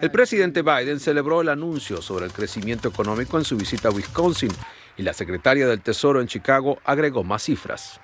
El 0.00 0.10
presidente 0.10 0.62
Biden 0.62 0.98
celebró 0.98 1.40
el 1.42 1.48
anuncio 1.48 2.02
sobre 2.02 2.24
el 2.26 2.32
crecimiento 2.32 2.88
económico 2.88 3.38
en 3.38 3.44
su 3.44 3.56
visita 3.56 3.88
a 3.88 3.92
Wisconsin 3.92 4.50
y 4.96 5.02
la 5.02 5.12
secretaria 5.12 5.66
del 5.68 5.80
Tesoro 5.80 6.20
en 6.20 6.26
Chicago 6.26 6.78
agregó 6.84 7.22
más 7.22 7.44
cifras. 7.44 8.00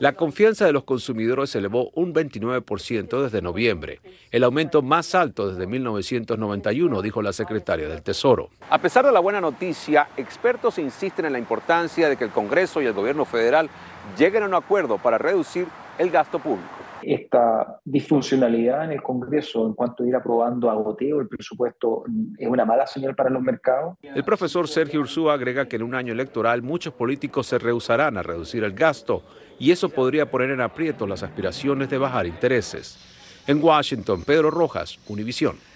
La 0.00 0.12
confianza 0.14 0.66
de 0.66 0.72
los 0.72 0.82
consumidores 0.82 1.50
se 1.50 1.58
elevó 1.58 1.90
un 1.94 2.12
29% 2.12 3.22
desde 3.22 3.40
noviembre, 3.40 4.00
el 4.32 4.42
aumento 4.42 4.82
más 4.82 5.14
alto 5.14 5.48
desde 5.48 5.66
1991, 5.66 7.00
dijo 7.00 7.22
la 7.22 7.32
secretaria 7.32 7.88
del 7.88 8.02
Tesoro. 8.02 8.50
A 8.68 8.78
pesar 8.78 9.06
de 9.06 9.12
la 9.12 9.20
buena 9.20 9.40
noticia, 9.40 10.08
expertos 10.16 10.78
insisten 10.78 11.26
en 11.26 11.34
la 11.34 11.38
importancia 11.38 12.08
de 12.08 12.16
que 12.16 12.24
el 12.24 12.30
Congreso 12.30 12.82
y 12.82 12.86
el 12.86 12.92
gobierno 12.92 13.24
federal 13.24 13.70
lleguen 14.18 14.42
a 14.42 14.46
un 14.46 14.54
acuerdo 14.54 14.98
para 14.98 15.18
reducir 15.18 15.68
el 15.98 16.10
gasto 16.10 16.40
público 16.40 16.79
esta 17.02 17.80
disfuncionalidad 17.84 18.84
en 18.84 18.92
el 18.92 19.02
Congreso 19.02 19.66
en 19.66 19.74
cuanto 19.74 20.04
a 20.04 20.06
ir 20.06 20.14
aprobando 20.14 20.70
a 20.70 20.74
goteo 20.74 21.20
el 21.20 21.28
presupuesto 21.28 22.04
es 22.38 22.48
una 22.48 22.64
mala 22.64 22.86
señal 22.86 23.14
para 23.14 23.30
los 23.30 23.42
mercados. 23.42 23.96
El 24.02 24.24
profesor 24.24 24.68
Sergio 24.68 25.00
Ursúa 25.00 25.34
agrega 25.34 25.66
que 25.66 25.76
en 25.76 25.82
un 25.82 25.94
año 25.94 26.12
electoral 26.12 26.62
muchos 26.62 26.94
políticos 26.94 27.46
se 27.46 27.58
rehusarán 27.58 28.16
a 28.16 28.22
reducir 28.22 28.64
el 28.64 28.72
gasto 28.72 29.22
y 29.58 29.70
eso 29.70 29.88
podría 29.88 30.30
poner 30.30 30.50
en 30.50 30.60
aprieto 30.60 31.06
las 31.06 31.22
aspiraciones 31.22 31.90
de 31.90 31.98
bajar 31.98 32.26
intereses. 32.26 32.98
En 33.46 33.62
Washington, 33.62 34.22
Pedro 34.24 34.50
Rojas, 34.50 34.98
Univisión. 35.08 35.69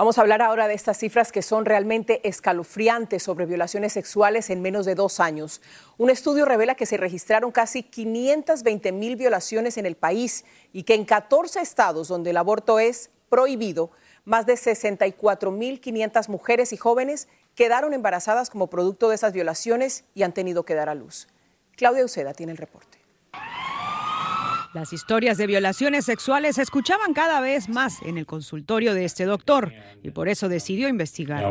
Vamos 0.00 0.16
a 0.16 0.22
hablar 0.22 0.40
ahora 0.40 0.66
de 0.66 0.72
estas 0.72 0.96
cifras 0.96 1.30
que 1.30 1.42
son 1.42 1.66
realmente 1.66 2.26
escalofriantes 2.26 3.22
sobre 3.22 3.44
violaciones 3.44 3.92
sexuales 3.92 4.48
en 4.48 4.62
menos 4.62 4.86
de 4.86 4.94
dos 4.94 5.20
años. 5.20 5.60
Un 5.98 6.08
estudio 6.08 6.46
revela 6.46 6.74
que 6.74 6.86
se 6.86 6.96
registraron 6.96 7.52
casi 7.52 7.82
520 7.82 8.92
mil 8.92 9.16
violaciones 9.16 9.76
en 9.76 9.84
el 9.84 9.96
país 9.96 10.46
y 10.72 10.84
que 10.84 10.94
en 10.94 11.04
14 11.04 11.60
estados 11.60 12.08
donde 12.08 12.30
el 12.30 12.38
aborto 12.38 12.78
es 12.78 13.10
prohibido, 13.28 13.90
más 14.24 14.46
de 14.46 14.56
64 14.56 15.50
mil 15.50 15.82
500 15.82 16.30
mujeres 16.30 16.72
y 16.72 16.78
jóvenes 16.78 17.28
quedaron 17.54 17.92
embarazadas 17.92 18.48
como 18.48 18.70
producto 18.70 19.10
de 19.10 19.16
esas 19.16 19.34
violaciones 19.34 20.04
y 20.14 20.22
han 20.22 20.32
tenido 20.32 20.62
que 20.62 20.76
dar 20.76 20.88
a 20.88 20.94
luz. 20.94 21.28
Claudia 21.76 22.06
Uceda 22.06 22.32
tiene 22.32 22.52
el 22.52 22.58
reporte. 22.58 22.96
Las 24.72 24.92
historias 24.92 25.36
de 25.36 25.48
violaciones 25.48 26.04
sexuales 26.04 26.54
se 26.54 26.62
escuchaban 26.62 27.12
cada 27.12 27.40
vez 27.40 27.68
más 27.68 28.00
en 28.02 28.18
el 28.18 28.26
consultorio 28.26 28.94
de 28.94 29.04
este 29.04 29.24
doctor 29.24 29.72
y 30.00 30.12
por 30.12 30.28
eso 30.28 30.48
decidió 30.48 30.88
investigar. 30.88 31.42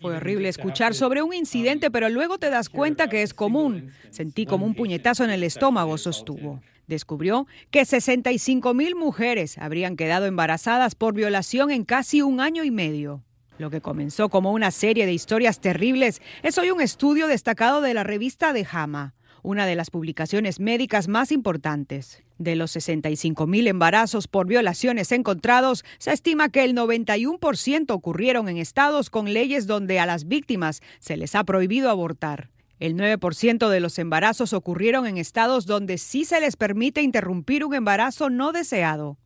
Fue 0.00 0.14
horrible 0.14 0.48
escuchar 0.48 0.94
sobre 0.94 1.22
un 1.22 1.34
incidente, 1.34 1.90
pero 1.90 2.08
luego 2.08 2.38
te 2.38 2.50
das 2.50 2.68
cuenta 2.68 3.08
que 3.08 3.22
es 3.22 3.34
común. 3.34 3.90
Sentí 4.10 4.46
como 4.46 4.64
un 4.64 4.76
puñetazo 4.76 5.24
en 5.24 5.30
el 5.30 5.42
estómago, 5.42 5.98
sostuvo. 5.98 6.60
Descubrió 6.86 7.48
que 7.72 7.84
65 7.84 8.72
mil 8.72 8.94
mujeres 8.94 9.58
habrían 9.58 9.96
quedado 9.96 10.26
embarazadas 10.26 10.94
por 10.94 11.14
violación 11.14 11.72
en 11.72 11.84
casi 11.84 12.22
un 12.22 12.40
año 12.40 12.62
y 12.62 12.70
medio. 12.70 13.24
Lo 13.58 13.70
que 13.70 13.80
comenzó 13.80 14.28
como 14.28 14.52
una 14.52 14.70
serie 14.70 15.04
de 15.04 15.12
historias 15.12 15.60
terribles 15.60 16.22
es 16.44 16.58
hoy 16.58 16.70
un 16.70 16.80
estudio 16.80 17.26
destacado 17.26 17.80
de 17.80 17.92
la 17.92 18.04
revista 18.04 18.52
de 18.52 18.64
Hama 18.70 19.16
una 19.46 19.64
de 19.64 19.76
las 19.76 19.90
publicaciones 19.90 20.58
médicas 20.58 21.06
más 21.06 21.30
importantes. 21.30 22.24
De 22.36 22.56
los 22.56 22.72
65 22.72 23.46
mil 23.46 23.68
embarazos 23.68 24.26
por 24.26 24.48
violaciones 24.48 25.12
encontrados, 25.12 25.84
se 25.98 26.12
estima 26.12 26.48
que 26.48 26.64
el 26.64 26.74
91% 26.74 27.90
ocurrieron 27.90 28.48
en 28.48 28.56
estados 28.56 29.08
con 29.08 29.32
leyes 29.32 29.68
donde 29.68 30.00
a 30.00 30.06
las 30.06 30.26
víctimas 30.26 30.82
se 30.98 31.16
les 31.16 31.36
ha 31.36 31.44
prohibido 31.44 31.90
abortar. 31.90 32.50
El 32.80 32.96
9% 32.96 33.68
de 33.68 33.80
los 33.80 34.00
embarazos 34.00 34.52
ocurrieron 34.52 35.06
en 35.06 35.16
estados 35.16 35.64
donde 35.64 35.96
sí 35.96 36.24
se 36.24 36.40
les 36.40 36.56
permite 36.56 37.00
interrumpir 37.02 37.64
un 37.64 37.74
embarazo 37.74 38.28
no 38.28 38.50
deseado. 38.50 39.16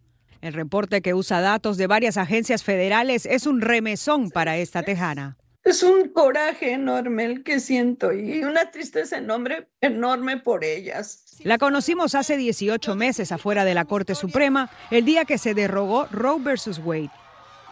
El 0.43 0.53
reporte 0.53 1.00
que 1.00 1.15
usa 1.15 1.41
datos 1.41 1.79
de 1.79 1.87
varias 1.87 2.19
agencias 2.19 2.62
federales 2.62 3.25
es 3.25 3.47
un 3.47 3.62
remesón 3.62 4.31
para 4.31 4.59
esta 4.59 4.83
tejana. 4.83 5.39
Es 5.62 5.83
un 5.83 6.09
coraje 6.09 6.73
enorme 6.73 7.26
el 7.26 7.43
que 7.43 7.61
siento 7.61 8.12
y 8.14 8.43
una 8.45 8.71
tristeza 8.71 9.19
enorme, 9.19 9.69
enorme 9.83 10.38
por 10.38 10.64
ellas. 10.64 11.37
La 11.40 11.59
conocimos 11.59 12.14
hace 12.14 12.38
18 12.38 12.95
meses 12.95 13.31
afuera 13.31 13.67
de 13.67 13.75
la 13.75 13.85
Corte 13.85 14.14
Suprema, 14.14 14.71
el 14.90 15.05
día 15.05 15.26
que 15.26 15.37
se 15.37 15.52
derogó 15.52 16.07
Roe 16.11 16.40
versus 16.40 16.81
Wade. 16.83 17.11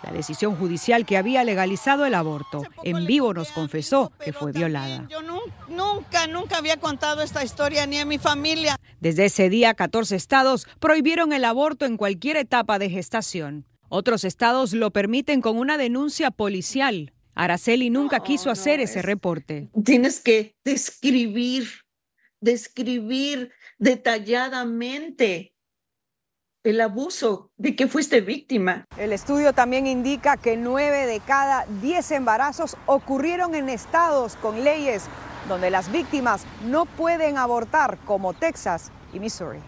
La 0.02 0.12
decisión 0.12 0.54
judicial 0.54 1.06
que 1.06 1.16
había 1.16 1.42
legalizado 1.44 2.04
el 2.04 2.14
aborto. 2.14 2.62
En 2.84 3.06
vivo 3.06 3.32
nos 3.32 3.50
confesó 3.50 4.12
que 4.22 4.32
fue 4.32 4.52
violada. 4.52 5.06
Yo 5.08 5.22
nunca, 5.22 6.26
nunca 6.26 6.58
había 6.58 6.76
contado 6.76 7.22
esta 7.22 7.42
historia 7.42 7.86
ni 7.86 7.98
a 7.98 8.04
mi 8.04 8.18
familia. 8.18 8.76
Desde 9.00 9.24
ese 9.24 9.48
día, 9.48 9.74
14 9.74 10.14
estados 10.14 10.66
prohibieron 10.78 11.32
el 11.32 11.44
aborto 11.44 11.84
en 11.86 11.96
cualquier 11.96 12.36
etapa 12.36 12.78
de 12.78 12.90
gestación. 12.90 13.66
Otros 13.88 14.24
estados 14.24 14.72
lo 14.74 14.90
permiten 14.92 15.40
con 15.40 15.56
una 15.56 15.78
denuncia 15.78 16.30
policial. 16.30 17.12
Araceli 17.38 17.88
nunca 17.88 18.18
quiso 18.18 18.50
hacer 18.50 18.80
ese 18.80 19.00
reporte. 19.00 19.68
Tienes 19.84 20.18
que 20.18 20.56
describir, 20.64 21.68
describir 22.40 23.52
detalladamente 23.78 25.54
el 26.64 26.80
abuso 26.80 27.52
de 27.56 27.76
que 27.76 27.86
fuiste 27.86 28.22
víctima. 28.22 28.84
El 28.96 29.12
estudio 29.12 29.52
también 29.52 29.86
indica 29.86 30.36
que 30.36 30.56
nueve 30.56 31.06
de 31.06 31.20
cada 31.20 31.64
diez 31.80 32.10
embarazos 32.10 32.76
ocurrieron 32.86 33.54
en 33.54 33.68
estados 33.68 34.34
con 34.34 34.64
leyes 34.64 35.04
donde 35.48 35.70
las 35.70 35.92
víctimas 35.92 36.44
no 36.66 36.86
pueden 36.86 37.38
abortar, 37.38 37.98
como 38.04 38.34
Texas 38.34 38.90
y 39.12 39.20
Missouri. 39.20 39.60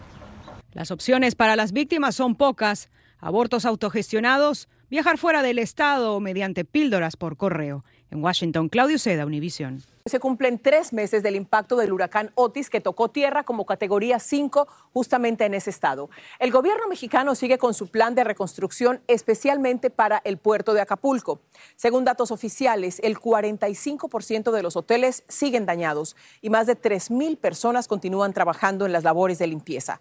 Las 0.72 0.90
opciones 0.90 1.37
para 1.37 1.54
las 1.54 1.70
víctimas 1.70 2.16
son 2.16 2.35
pocas. 2.35 2.90
Abortos 3.20 3.64
autogestionados, 3.64 4.68
viajar 4.90 5.18
fuera 5.18 5.42
del 5.42 5.59
estado 5.61 6.18
mediante 6.20 6.64
píldoras 6.64 7.16
por 7.16 7.37
correo. 7.37 7.85
En 8.11 8.22
Washington, 8.24 8.68
Claudio 8.68 8.98
Seda, 8.98 9.24
Univision. 9.24 9.81
Se 10.05 10.18
cumplen 10.18 10.59
tres 10.59 10.92
meses 10.92 11.22
del 11.22 11.37
impacto 11.37 11.76
del 11.76 11.92
huracán 11.92 12.33
Otis 12.35 12.68
que 12.68 12.81
tocó 12.81 13.09
tierra 13.09 13.44
como 13.44 13.66
categoría 13.66 14.18
5 14.18 14.66
justamente 14.92 15.44
en 15.44 15.55
ese 15.55 15.70
estado. 15.70 16.11
El 16.40 16.50
gobierno 16.50 16.88
mexicano 16.88 17.37
sigue 17.37 17.59
con 17.59 17.72
su 17.72 17.87
plan 17.87 18.16
de 18.16 18.24
reconstrucción 18.24 19.00
especialmente 19.07 19.90
para 19.90 20.20
el 20.24 20.38
puerto 20.38 20.74
de 20.74 20.81
Acapulco. 20.81 21.40
Según 21.76 22.05
datos 22.05 22.33
oficiales, 22.33 22.98
el 23.05 23.16
45% 23.18 24.50
de 24.50 24.62
los 24.64 24.74
hoteles 24.74 25.22
siguen 25.29 25.66
dañados 25.66 26.16
y 26.40 26.50
más 26.50 26.66
de 26.66 26.76
3.000 26.76 27.37
personas 27.37 27.87
continúan 27.87 28.33
trabajando 28.33 28.87
en 28.87 28.92
las 28.92 29.05
labores 29.05 29.38
de 29.38 29.46
limpieza. 29.46 30.00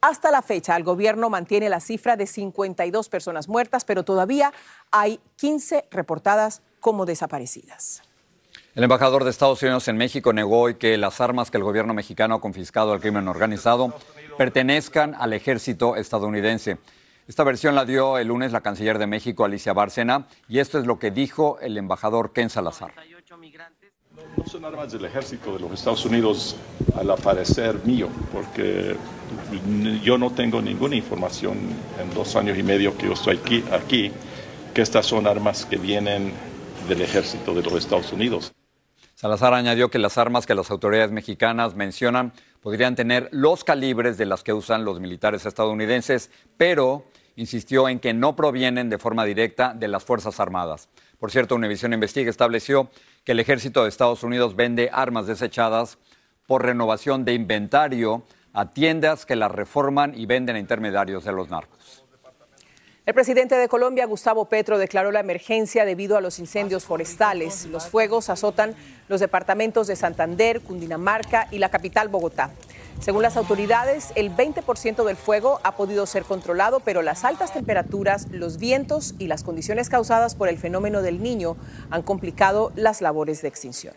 Hasta 0.00 0.30
la 0.30 0.42
fecha, 0.42 0.76
el 0.76 0.84
gobierno 0.84 1.28
mantiene 1.28 1.68
la 1.68 1.80
cifra 1.80 2.16
de 2.16 2.26
52 2.26 3.08
personas 3.08 3.48
muertas, 3.48 3.84
pero 3.84 4.04
todavía 4.04 4.52
hay 4.92 5.18
15 5.36 5.86
reportadas 5.90 6.62
como 6.78 7.04
desaparecidas. 7.04 8.02
El 8.76 8.84
embajador 8.84 9.24
de 9.24 9.30
Estados 9.30 9.60
Unidos 9.60 9.88
en 9.88 9.96
México 9.96 10.32
negó 10.32 10.60
hoy 10.60 10.76
que 10.76 10.96
las 10.98 11.20
armas 11.20 11.50
que 11.50 11.56
el 11.56 11.64
gobierno 11.64 11.94
mexicano 11.94 12.36
ha 12.36 12.40
confiscado 12.40 12.92
al 12.92 13.00
crimen 13.00 13.26
organizado 13.26 13.92
pertenezcan 14.36 15.16
al 15.16 15.32
ejército 15.32 15.96
estadounidense. 15.96 16.78
Esta 17.26 17.42
versión 17.42 17.74
la 17.74 17.84
dio 17.84 18.18
el 18.18 18.28
lunes 18.28 18.52
la 18.52 18.60
canciller 18.60 18.98
de 18.98 19.08
México, 19.08 19.44
Alicia 19.44 19.72
Bárcena, 19.72 20.28
y 20.48 20.60
esto 20.60 20.78
es 20.78 20.86
lo 20.86 21.00
que 21.00 21.10
dijo 21.10 21.58
el 21.60 21.76
embajador 21.76 22.32
Ken 22.32 22.50
Salazar. 22.50 22.92
No 24.36 24.46
son 24.46 24.64
armas 24.64 24.92
del 24.92 25.04
ejército 25.04 25.52
de 25.54 25.60
los 25.60 25.72
Estados 25.72 26.04
Unidos 26.04 26.56
al 26.96 27.10
aparecer 27.10 27.84
mío, 27.84 28.08
porque 28.32 28.96
yo 30.02 30.18
no 30.18 30.30
tengo 30.30 30.60
ninguna 30.60 30.96
información 30.96 31.58
en 32.00 32.14
dos 32.14 32.36
años 32.36 32.58
y 32.58 32.62
medio 32.62 32.96
que 32.96 33.06
yo 33.06 33.12
estoy 33.12 33.40
aquí, 33.72 34.12
que 34.74 34.82
estas 34.82 35.06
son 35.06 35.26
armas 35.26 35.64
que 35.66 35.76
vienen 35.76 36.32
del 36.88 37.02
ejército 37.02 37.54
de 37.54 37.62
los 37.62 37.74
Estados 37.74 38.12
Unidos. 38.12 38.52
Salazar 39.14 39.52
añadió 39.52 39.90
que 39.90 39.98
las 39.98 40.16
armas 40.16 40.46
que 40.46 40.54
las 40.54 40.70
autoridades 40.70 41.10
mexicanas 41.10 41.74
mencionan 41.74 42.32
podrían 42.60 42.94
tener 42.94 43.28
los 43.32 43.64
calibres 43.64 44.16
de 44.16 44.26
las 44.26 44.42
que 44.44 44.52
usan 44.52 44.84
los 44.84 45.00
militares 45.00 45.44
estadounidenses, 45.44 46.30
pero 46.56 47.04
insistió 47.34 47.88
en 47.88 47.98
que 47.98 48.14
no 48.14 48.36
provienen 48.36 48.90
de 48.90 48.98
forma 48.98 49.24
directa 49.24 49.74
de 49.74 49.88
las 49.88 50.04
Fuerzas 50.04 50.38
Armadas. 50.40 50.88
Por 51.18 51.30
cierto, 51.30 51.56
Univision 51.56 51.92
Investiga 51.92 52.30
estableció 52.30 52.90
que 53.24 53.32
el 53.32 53.40
ejército 53.40 53.82
de 53.82 53.88
Estados 53.88 54.22
Unidos 54.22 54.54
vende 54.54 54.90
armas 54.92 55.26
desechadas 55.26 55.98
por 56.46 56.64
renovación 56.64 57.24
de 57.24 57.34
inventario 57.34 58.22
a 58.58 58.66
tiendas 58.70 59.24
que 59.24 59.36
las 59.36 59.52
reforman 59.52 60.18
y 60.18 60.26
venden 60.26 60.56
a 60.56 60.58
intermediarios 60.58 61.24
de 61.24 61.30
los 61.30 61.48
narcos. 61.48 62.04
El 63.06 63.14
presidente 63.14 63.54
de 63.54 63.68
Colombia, 63.68 64.04
Gustavo 64.04 64.46
Petro, 64.46 64.78
declaró 64.78 65.12
la 65.12 65.20
emergencia 65.20 65.84
debido 65.84 66.16
a 66.16 66.20
los 66.20 66.40
incendios 66.40 66.84
forestales. 66.84 67.66
Los 67.66 67.86
fuegos 67.86 68.28
azotan 68.28 68.74
los 69.06 69.20
departamentos 69.20 69.86
de 69.86 69.94
Santander, 69.94 70.60
Cundinamarca 70.60 71.46
y 71.52 71.58
la 71.58 71.68
capital 71.68 72.08
Bogotá. 72.08 72.50
Según 72.98 73.22
las 73.22 73.36
autoridades, 73.36 74.10
el 74.16 74.34
20% 74.34 75.04
del 75.04 75.16
fuego 75.16 75.60
ha 75.62 75.76
podido 75.76 76.04
ser 76.06 76.24
controlado, 76.24 76.80
pero 76.80 77.00
las 77.00 77.24
altas 77.24 77.52
temperaturas, 77.52 78.26
los 78.32 78.58
vientos 78.58 79.14
y 79.20 79.28
las 79.28 79.44
condiciones 79.44 79.88
causadas 79.88 80.34
por 80.34 80.48
el 80.48 80.58
fenómeno 80.58 81.00
del 81.00 81.22
niño 81.22 81.56
han 81.90 82.02
complicado 82.02 82.72
las 82.74 83.02
labores 83.02 83.40
de 83.40 83.48
extinción. 83.48 83.94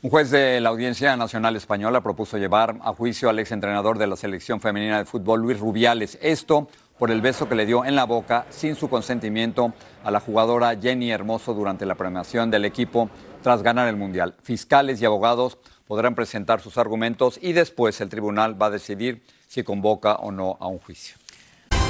Un 0.00 0.10
juez 0.10 0.30
de 0.30 0.60
la 0.60 0.68
Audiencia 0.68 1.16
Nacional 1.16 1.56
Española 1.56 2.00
propuso 2.00 2.38
llevar 2.38 2.76
a 2.82 2.92
juicio 2.92 3.28
al 3.28 3.40
exentrenador 3.40 3.98
de 3.98 4.06
la 4.06 4.14
selección 4.14 4.60
femenina 4.60 4.98
de 4.98 5.04
fútbol, 5.04 5.40
Luis 5.40 5.58
Rubiales. 5.58 6.20
Esto 6.22 6.68
por 7.00 7.10
el 7.10 7.20
beso 7.20 7.48
que 7.48 7.56
le 7.56 7.66
dio 7.66 7.84
en 7.84 7.96
la 7.96 8.04
boca 8.04 8.46
sin 8.48 8.76
su 8.76 8.88
consentimiento 8.88 9.72
a 10.04 10.12
la 10.12 10.20
jugadora 10.20 10.78
Jenny 10.80 11.10
Hermoso 11.10 11.52
durante 11.52 11.84
la 11.84 11.96
premiación 11.96 12.48
del 12.48 12.64
equipo 12.64 13.10
tras 13.42 13.64
ganar 13.64 13.88
el 13.88 13.96
Mundial. 13.96 14.36
Fiscales 14.40 15.02
y 15.02 15.04
abogados 15.04 15.58
podrán 15.88 16.14
presentar 16.14 16.60
sus 16.60 16.78
argumentos 16.78 17.36
y 17.42 17.52
después 17.52 18.00
el 18.00 18.08
tribunal 18.08 18.60
va 18.60 18.66
a 18.66 18.70
decidir 18.70 19.24
si 19.48 19.64
convoca 19.64 20.14
o 20.14 20.30
no 20.30 20.58
a 20.60 20.68
un 20.68 20.78
juicio. 20.78 21.17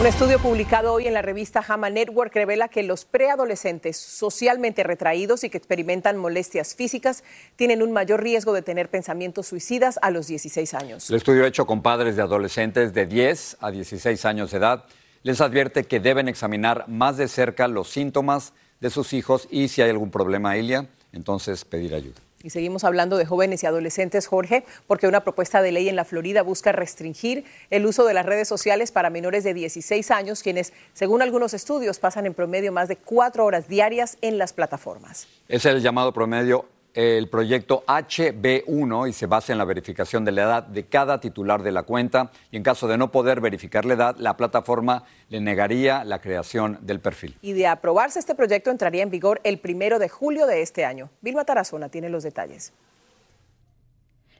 Un 0.00 0.06
estudio 0.06 0.38
publicado 0.38 0.92
hoy 0.92 1.08
en 1.08 1.14
la 1.14 1.22
revista 1.22 1.60
Hama 1.66 1.90
Network 1.90 2.32
revela 2.32 2.68
que 2.68 2.84
los 2.84 3.04
preadolescentes 3.04 3.96
socialmente 3.96 4.84
retraídos 4.84 5.42
y 5.42 5.50
que 5.50 5.58
experimentan 5.58 6.16
molestias 6.16 6.76
físicas 6.76 7.24
tienen 7.56 7.82
un 7.82 7.90
mayor 7.90 8.22
riesgo 8.22 8.52
de 8.52 8.62
tener 8.62 8.90
pensamientos 8.90 9.48
suicidas 9.48 9.98
a 10.00 10.12
los 10.12 10.28
16 10.28 10.74
años. 10.74 11.10
El 11.10 11.16
estudio 11.16 11.44
hecho 11.44 11.66
con 11.66 11.82
padres 11.82 12.14
de 12.14 12.22
adolescentes 12.22 12.94
de 12.94 13.06
10 13.06 13.56
a 13.58 13.72
16 13.72 14.24
años 14.24 14.52
de 14.52 14.58
edad 14.58 14.84
les 15.24 15.40
advierte 15.40 15.82
que 15.82 15.98
deben 15.98 16.28
examinar 16.28 16.84
más 16.86 17.16
de 17.16 17.26
cerca 17.26 17.66
los 17.66 17.90
síntomas 17.90 18.52
de 18.78 18.90
sus 18.90 19.12
hijos 19.12 19.48
y 19.50 19.66
si 19.66 19.82
hay 19.82 19.90
algún 19.90 20.12
problema, 20.12 20.56
Ilia, 20.56 20.86
entonces 21.10 21.64
pedir 21.64 21.92
ayuda. 21.96 22.27
Y 22.42 22.50
seguimos 22.50 22.84
hablando 22.84 23.16
de 23.16 23.26
jóvenes 23.26 23.62
y 23.64 23.66
adolescentes, 23.66 24.28
Jorge, 24.28 24.64
porque 24.86 25.08
una 25.08 25.24
propuesta 25.24 25.60
de 25.60 25.72
ley 25.72 25.88
en 25.88 25.96
la 25.96 26.04
Florida 26.04 26.42
busca 26.42 26.70
restringir 26.70 27.44
el 27.70 27.84
uso 27.84 28.04
de 28.04 28.14
las 28.14 28.24
redes 28.24 28.46
sociales 28.46 28.92
para 28.92 29.10
menores 29.10 29.42
de 29.42 29.54
16 29.54 30.10
años, 30.12 30.42
quienes, 30.44 30.72
según 30.92 31.20
algunos 31.20 31.52
estudios, 31.52 31.98
pasan 31.98 32.26
en 32.26 32.34
promedio 32.34 32.70
más 32.70 32.88
de 32.88 32.96
cuatro 32.96 33.44
horas 33.44 33.66
diarias 33.66 34.18
en 34.20 34.38
las 34.38 34.52
plataformas. 34.52 35.26
Es 35.48 35.64
el 35.66 35.82
llamado 35.82 36.12
promedio 36.12 36.66
el 36.94 37.28
proyecto 37.28 37.84
HB1 37.86 39.08
y 39.08 39.12
se 39.12 39.26
basa 39.26 39.52
en 39.52 39.58
la 39.58 39.64
verificación 39.64 40.24
de 40.24 40.32
la 40.32 40.42
edad 40.42 40.62
de 40.64 40.86
cada 40.86 41.20
titular 41.20 41.62
de 41.62 41.72
la 41.72 41.82
cuenta 41.82 42.30
y 42.50 42.56
en 42.56 42.62
caso 42.62 42.88
de 42.88 42.98
no 42.98 43.12
poder 43.12 43.40
verificar 43.40 43.84
la 43.84 43.94
edad, 43.94 44.16
la 44.18 44.36
plataforma 44.36 45.04
le 45.28 45.40
negaría 45.40 46.04
la 46.04 46.20
creación 46.20 46.78
del 46.82 47.00
perfil. 47.00 47.36
Y 47.42 47.52
de 47.52 47.66
aprobarse 47.66 48.18
este 48.18 48.34
proyecto 48.34 48.70
entraría 48.70 49.02
en 49.02 49.10
vigor 49.10 49.40
el 49.44 49.58
primero 49.58 49.98
de 49.98 50.08
julio 50.08 50.46
de 50.46 50.62
este 50.62 50.84
año. 50.84 51.10
Vilma 51.20 51.44
Tarazona 51.44 51.88
tiene 51.88 52.08
los 52.08 52.22
detalles. 52.22 52.72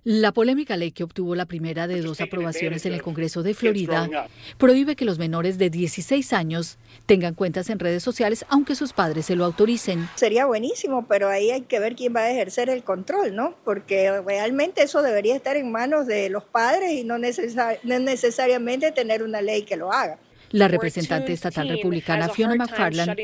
La 0.05 0.33
polémica 0.33 0.77
ley 0.77 0.93
que 0.93 1.05
obtuvo 1.05 1.35
la 1.35 1.47
primera 1.47 1.87
de 1.87 2.01
dos 2.01 2.21
aprobaciones 2.21 2.87
en 2.87 2.93
el 2.93 3.03
Congreso 3.03 3.43
de 3.43 3.55
Florida 3.55 4.09
prohíbe 4.57 4.97
que 4.97 5.05
los 5.05 5.19
menores 5.19 5.59
de 5.59 5.71
16 5.71 6.33
años 6.33 6.79
tengan 7.07 7.35
cuentas 7.35 7.69
en 7.71 7.79
redes 7.79 8.03
sociales 8.03 8.45
aunque 8.49 8.75
sus 8.75 8.93
padres 8.93 9.27
se 9.27 9.37
lo 9.37 9.45
autoricen. 9.45 10.09
Sería 10.15 10.47
buenísimo, 10.47 11.07
pero 11.09 11.29
ahí 11.29 11.51
hay 11.51 11.63
que 11.63 11.81
ver 11.81 11.97
quién 11.97 12.15
va 12.15 12.21
a 12.21 12.31
ejercer 12.31 12.71
el 12.71 12.85
control, 12.85 13.35
¿no? 13.35 13.57
Porque 13.65 14.21
realmente 14.23 14.83
eso 14.83 15.03
debería 15.03 15.35
estar 15.35 15.57
en 15.57 15.71
manos 15.71 16.07
de 16.07 16.31
los 16.31 16.45
padres 16.45 16.93
y 16.93 17.05
no, 17.05 17.19
necesariamente 17.19 18.93
tener 18.93 19.23
una 19.23 19.43
ley 19.43 19.63
que 19.63 19.77
lo 19.77 19.93
haga. 19.93 20.19
La 20.51 20.69
representante 20.69 21.33
estatal 21.33 21.69
republicana 21.69 22.29
Fiona 22.29 22.55
McFarland 22.55 23.17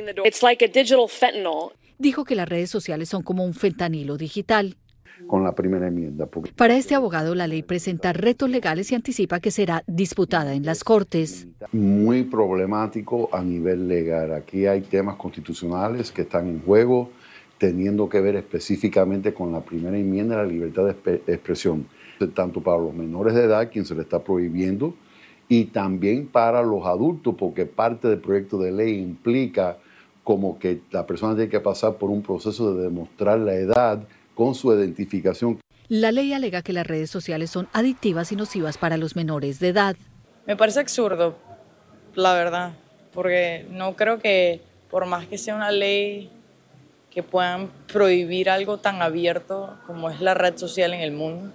dijo 1.98 2.24
que 2.24 2.34
las 2.34 2.48
redes 2.48 2.70
sociales 2.70 3.08
son 3.08 3.22
como 3.22 3.44
un 3.44 3.54
fentanilo 3.54 4.16
digital 4.16 4.76
con 5.26 5.44
la 5.44 5.54
primera 5.54 5.88
enmienda. 5.88 6.26
Para 6.56 6.76
este 6.76 6.94
abogado, 6.94 7.34
la 7.34 7.46
ley 7.46 7.62
presenta 7.62 8.12
retos 8.12 8.50
legales 8.50 8.90
y 8.92 8.94
anticipa 8.94 9.40
que 9.40 9.50
será 9.50 9.82
disputada 9.86 10.54
en 10.54 10.64
las 10.64 10.84
Cortes. 10.84 11.48
Muy 11.72 12.24
problemático 12.24 13.28
a 13.32 13.42
nivel 13.42 13.88
legal. 13.88 14.32
Aquí 14.32 14.66
hay 14.66 14.82
temas 14.82 15.16
constitucionales 15.16 16.10
que 16.12 16.22
están 16.22 16.48
en 16.48 16.60
juego, 16.62 17.10
teniendo 17.58 18.08
que 18.08 18.20
ver 18.20 18.36
específicamente 18.36 19.32
con 19.32 19.52
la 19.52 19.60
primera 19.60 19.96
enmienda 19.96 20.36
de 20.36 20.42
la 20.42 20.48
libertad 20.48 20.84
de 20.84 21.22
expresión, 21.26 21.86
tanto 22.34 22.60
para 22.60 22.78
los 22.78 22.92
menores 22.92 23.34
de 23.34 23.44
edad, 23.44 23.70
quien 23.70 23.84
se 23.84 23.94
le 23.94 24.02
está 24.02 24.22
prohibiendo, 24.22 24.94
y 25.48 25.66
también 25.66 26.26
para 26.26 26.62
los 26.62 26.84
adultos, 26.86 27.34
porque 27.38 27.66
parte 27.66 28.08
del 28.08 28.18
proyecto 28.18 28.58
de 28.58 28.72
ley 28.72 28.98
implica 28.98 29.78
como 30.24 30.58
que 30.58 30.80
la 30.90 31.06
persona 31.06 31.34
tiene 31.34 31.50
que 31.50 31.60
pasar 31.60 31.96
por 31.96 32.10
un 32.10 32.22
proceso 32.22 32.74
de 32.74 32.84
demostrar 32.84 33.38
la 33.38 33.54
edad 33.54 34.02
con 34.34 34.54
su 34.54 34.72
identificación. 34.72 35.60
La 35.88 36.12
ley 36.12 36.32
alega 36.32 36.62
que 36.62 36.72
las 36.72 36.86
redes 36.86 37.10
sociales 37.10 37.50
son 37.50 37.68
adictivas 37.72 38.32
y 38.32 38.36
nocivas 38.36 38.78
para 38.78 38.96
los 38.96 39.16
menores 39.16 39.60
de 39.60 39.68
edad. 39.68 39.96
Me 40.46 40.56
parece 40.56 40.80
absurdo, 40.80 41.36
la 42.14 42.34
verdad, 42.34 42.72
porque 43.12 43.66
no 43.70 43.94
creo 43.94 44.18
que 44.18 44.62
por 44.90 45.06
más 45.06 45.26
que 45.26 45.38
sea 45.38 45.54
una 45.54 45.70
ley 45.70 46.30
que 47.10 47.22
puedan 47.22 47.70
prohibir 47.92 48.50
algo 48.50 48.78
tan 48.78 49.02
abierto 49.02 49.76
como 49.86 50.10
es 50.10 50.20
la 50.20 50.34
red 50.34 50.56
social 50.56 50.94
en 50.94 51.00
el 51.00 51.12
mundo. 51.12 51.52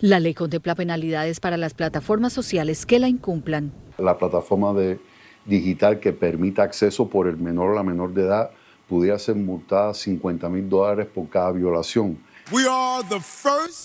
La 0.00 0.18
ley 0.18 0.34
contempla 0.34 0.74
penalidades 0.74 1.40
para 1.40 1.56
las 1.56 1.74
plataformas 1.74 2.32
sociales 2.32 2.86
que 2.86 2.98
la 2.98 3.08
incumplan. 3.08 3.70
La 3.98 4.16
plataforma 4.16 4.72
de 4.72 4.98
digital 5.44 6.00
que 6.00 6.12
permita 6.12 6.62
acceso 6.62 7.08
por 7.08 7.28
el 7.28 7.36
menor 7.36 7.70
o 7.70 7.74
la 7.74 7.82
menor 7.82 8.14
de 8.14 8.22
edad 8.22 8.50
pudiera 8.90 9.16
ser 9.20 9.36
multada 9.36 9.94
50 9.94 10.48
mil 10.48 10.68
dólares 10.68 11.06
por 11.06 11.28
cada 11.28 11.52
violación. 11.52 12.18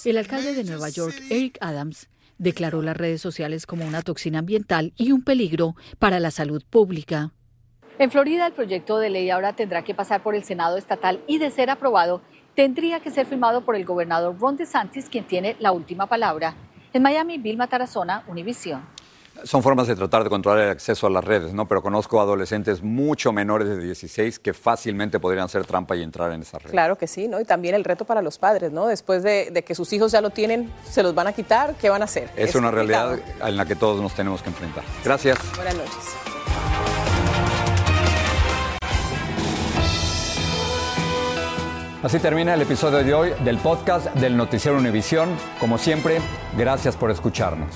El 0.04 0.18
alcalde 0.18 0.56
de 0.56 0.64
Nueva 0.64 0.90
York, 0.90 1.14
Eric 1.30 1.60
Adams, 1.62 2.10
declaró 2.40 2.82
las 2.82 2.98
redes 2.98 3.22
sociales 3.22 3.68
como 3.68 3.86
una 3.86 4.02
toxina 4.02 4.40
ambiental 4.40 4.94
y 4.98 5.12
un 5.12 5.24
peligro 5.24 5.76
para 6.00 6.20
la 6.20 6.32
salud 6.32 6.64
pública. 6.68 7.32
En 8.00 8.10
Florida, 8.10 8.48
el 8.48 8.54
proyecto 8.54 8.98
de 8.98 9.12
ley 9.12 9.30
ahora 9.30 9.54
tendrá 9.54 9.84
que 9.84 9.94
pasar 9.94 10.24
por 10.24 10.34
el 10.34 10.44
Senado 10.44 10.76
estatal 10.76 11.22
y, 11.28 11.38
de 11.38 11.52
ser 11.52 11.70
aprobado, 11.70 12.22
tendría 12.56 13.00
que 13.00 13.12
ser 13.12 13.28
firmado 13.28 13.64
por 13.64 13.76
el 13.76 13.86
gobernador 13.86 14.36
Ron 14.40 14.58
DeSantis, 14.58 15.08
quien 15.08 15.26
tiene 15.26 15.56
la 15.60 15.72
última 15.72 16.08
palabra. 16.08 16.56
En 16.94 17.04
Miami, 17.04 17.38
Vilma 17.38 17.68
Tarazona, 17.68 18.24
Univisión. 18.28 18.95
Son 19.44 19.62
formas 19.62 19.88
de 19.88 19.96
tratar 19.96 20.24
de 20.24 20.30
controlar 20.30 20.64
el 20.64 20.70
acceso 20.70 21.08
a 21.08 21.10
las 21.10 21.24
redes, 21.24 21.54
¿no? 21.54 21.68
Pero 21.68 21.82
conozco 21.82 22.22
adolescentes 22.22 22.82
mucho 22.82 23.34
menores 23.34 23.68
de 23.68 23.78
16 23.78 24.40
que 24.40 24.54
fácilmente 24.54 25.20
podrían 25.20 25.46
hacer 25.46 25.66
trampa 25.66 25.96
y 25.96 26.04
entrar 26.04 26.32
en 26.32 26.42
esas 26.42 26.64
redes. 26.64 26.72
Claro 26.72 26.98
que 26.98 27.08
sí, 27.08 27.28
¿no? 27.28 27.40
Y 27.42 27.46
también 27.46 27.76
el 27.76 27.84
reto 27.84 28.06
para 28.06 28.22
los 28.22 28.38
padres, 28.38 28.72
¿no? 28.72 28.88
Después 28.88 29.24
de, 29.24 29.64
que 29.66 29.76
sus 29.76 29.92
hijos 29.94 30.12
ya 30.12 30.22
lo 30.22 30.30
tienen, 30.30 30.72
se 30.90 31.04
los 31.04 31.14
van 31.14 31.28
a 31.28 31.34
quitar, 31.34 31.76
¿qué 31.76 31.90
van 31.90 32.02
a 32.02 32.06
hacer? 32.06 32.30
Es, 32.36 32.56
una 32.56 32.72
realidad 32.72 33.20
en 33.44 33.58
la 33.58 33.66
que 33.66 33.76
todos 33.76 34.02
nos 34.02 34.14
tenemos 34.14 34.42
que 34.42 34.50
enfrentar. 34.50 34.84
Gracias. 35.04 35.38
Buenas 35.56 35.76
noches. 35.76 36.16
Así 42.02 42.20
termina 42.20 42.54
el 42.54 42.62
episodio 42.62 43.04
de 43.04 43.14
hoy 43.14 43.34
del 43.44 43.58
podcast 43.58 44.14
del 44.14 44.38
Noticiero 44.38 44.78
Univisión. 44.78 45.30
Como 45.60 45.78
siempre, 45.78 46.20
gracias 46.56 46.96
por 46.96 47.10
escucharnos. 47.10 47.76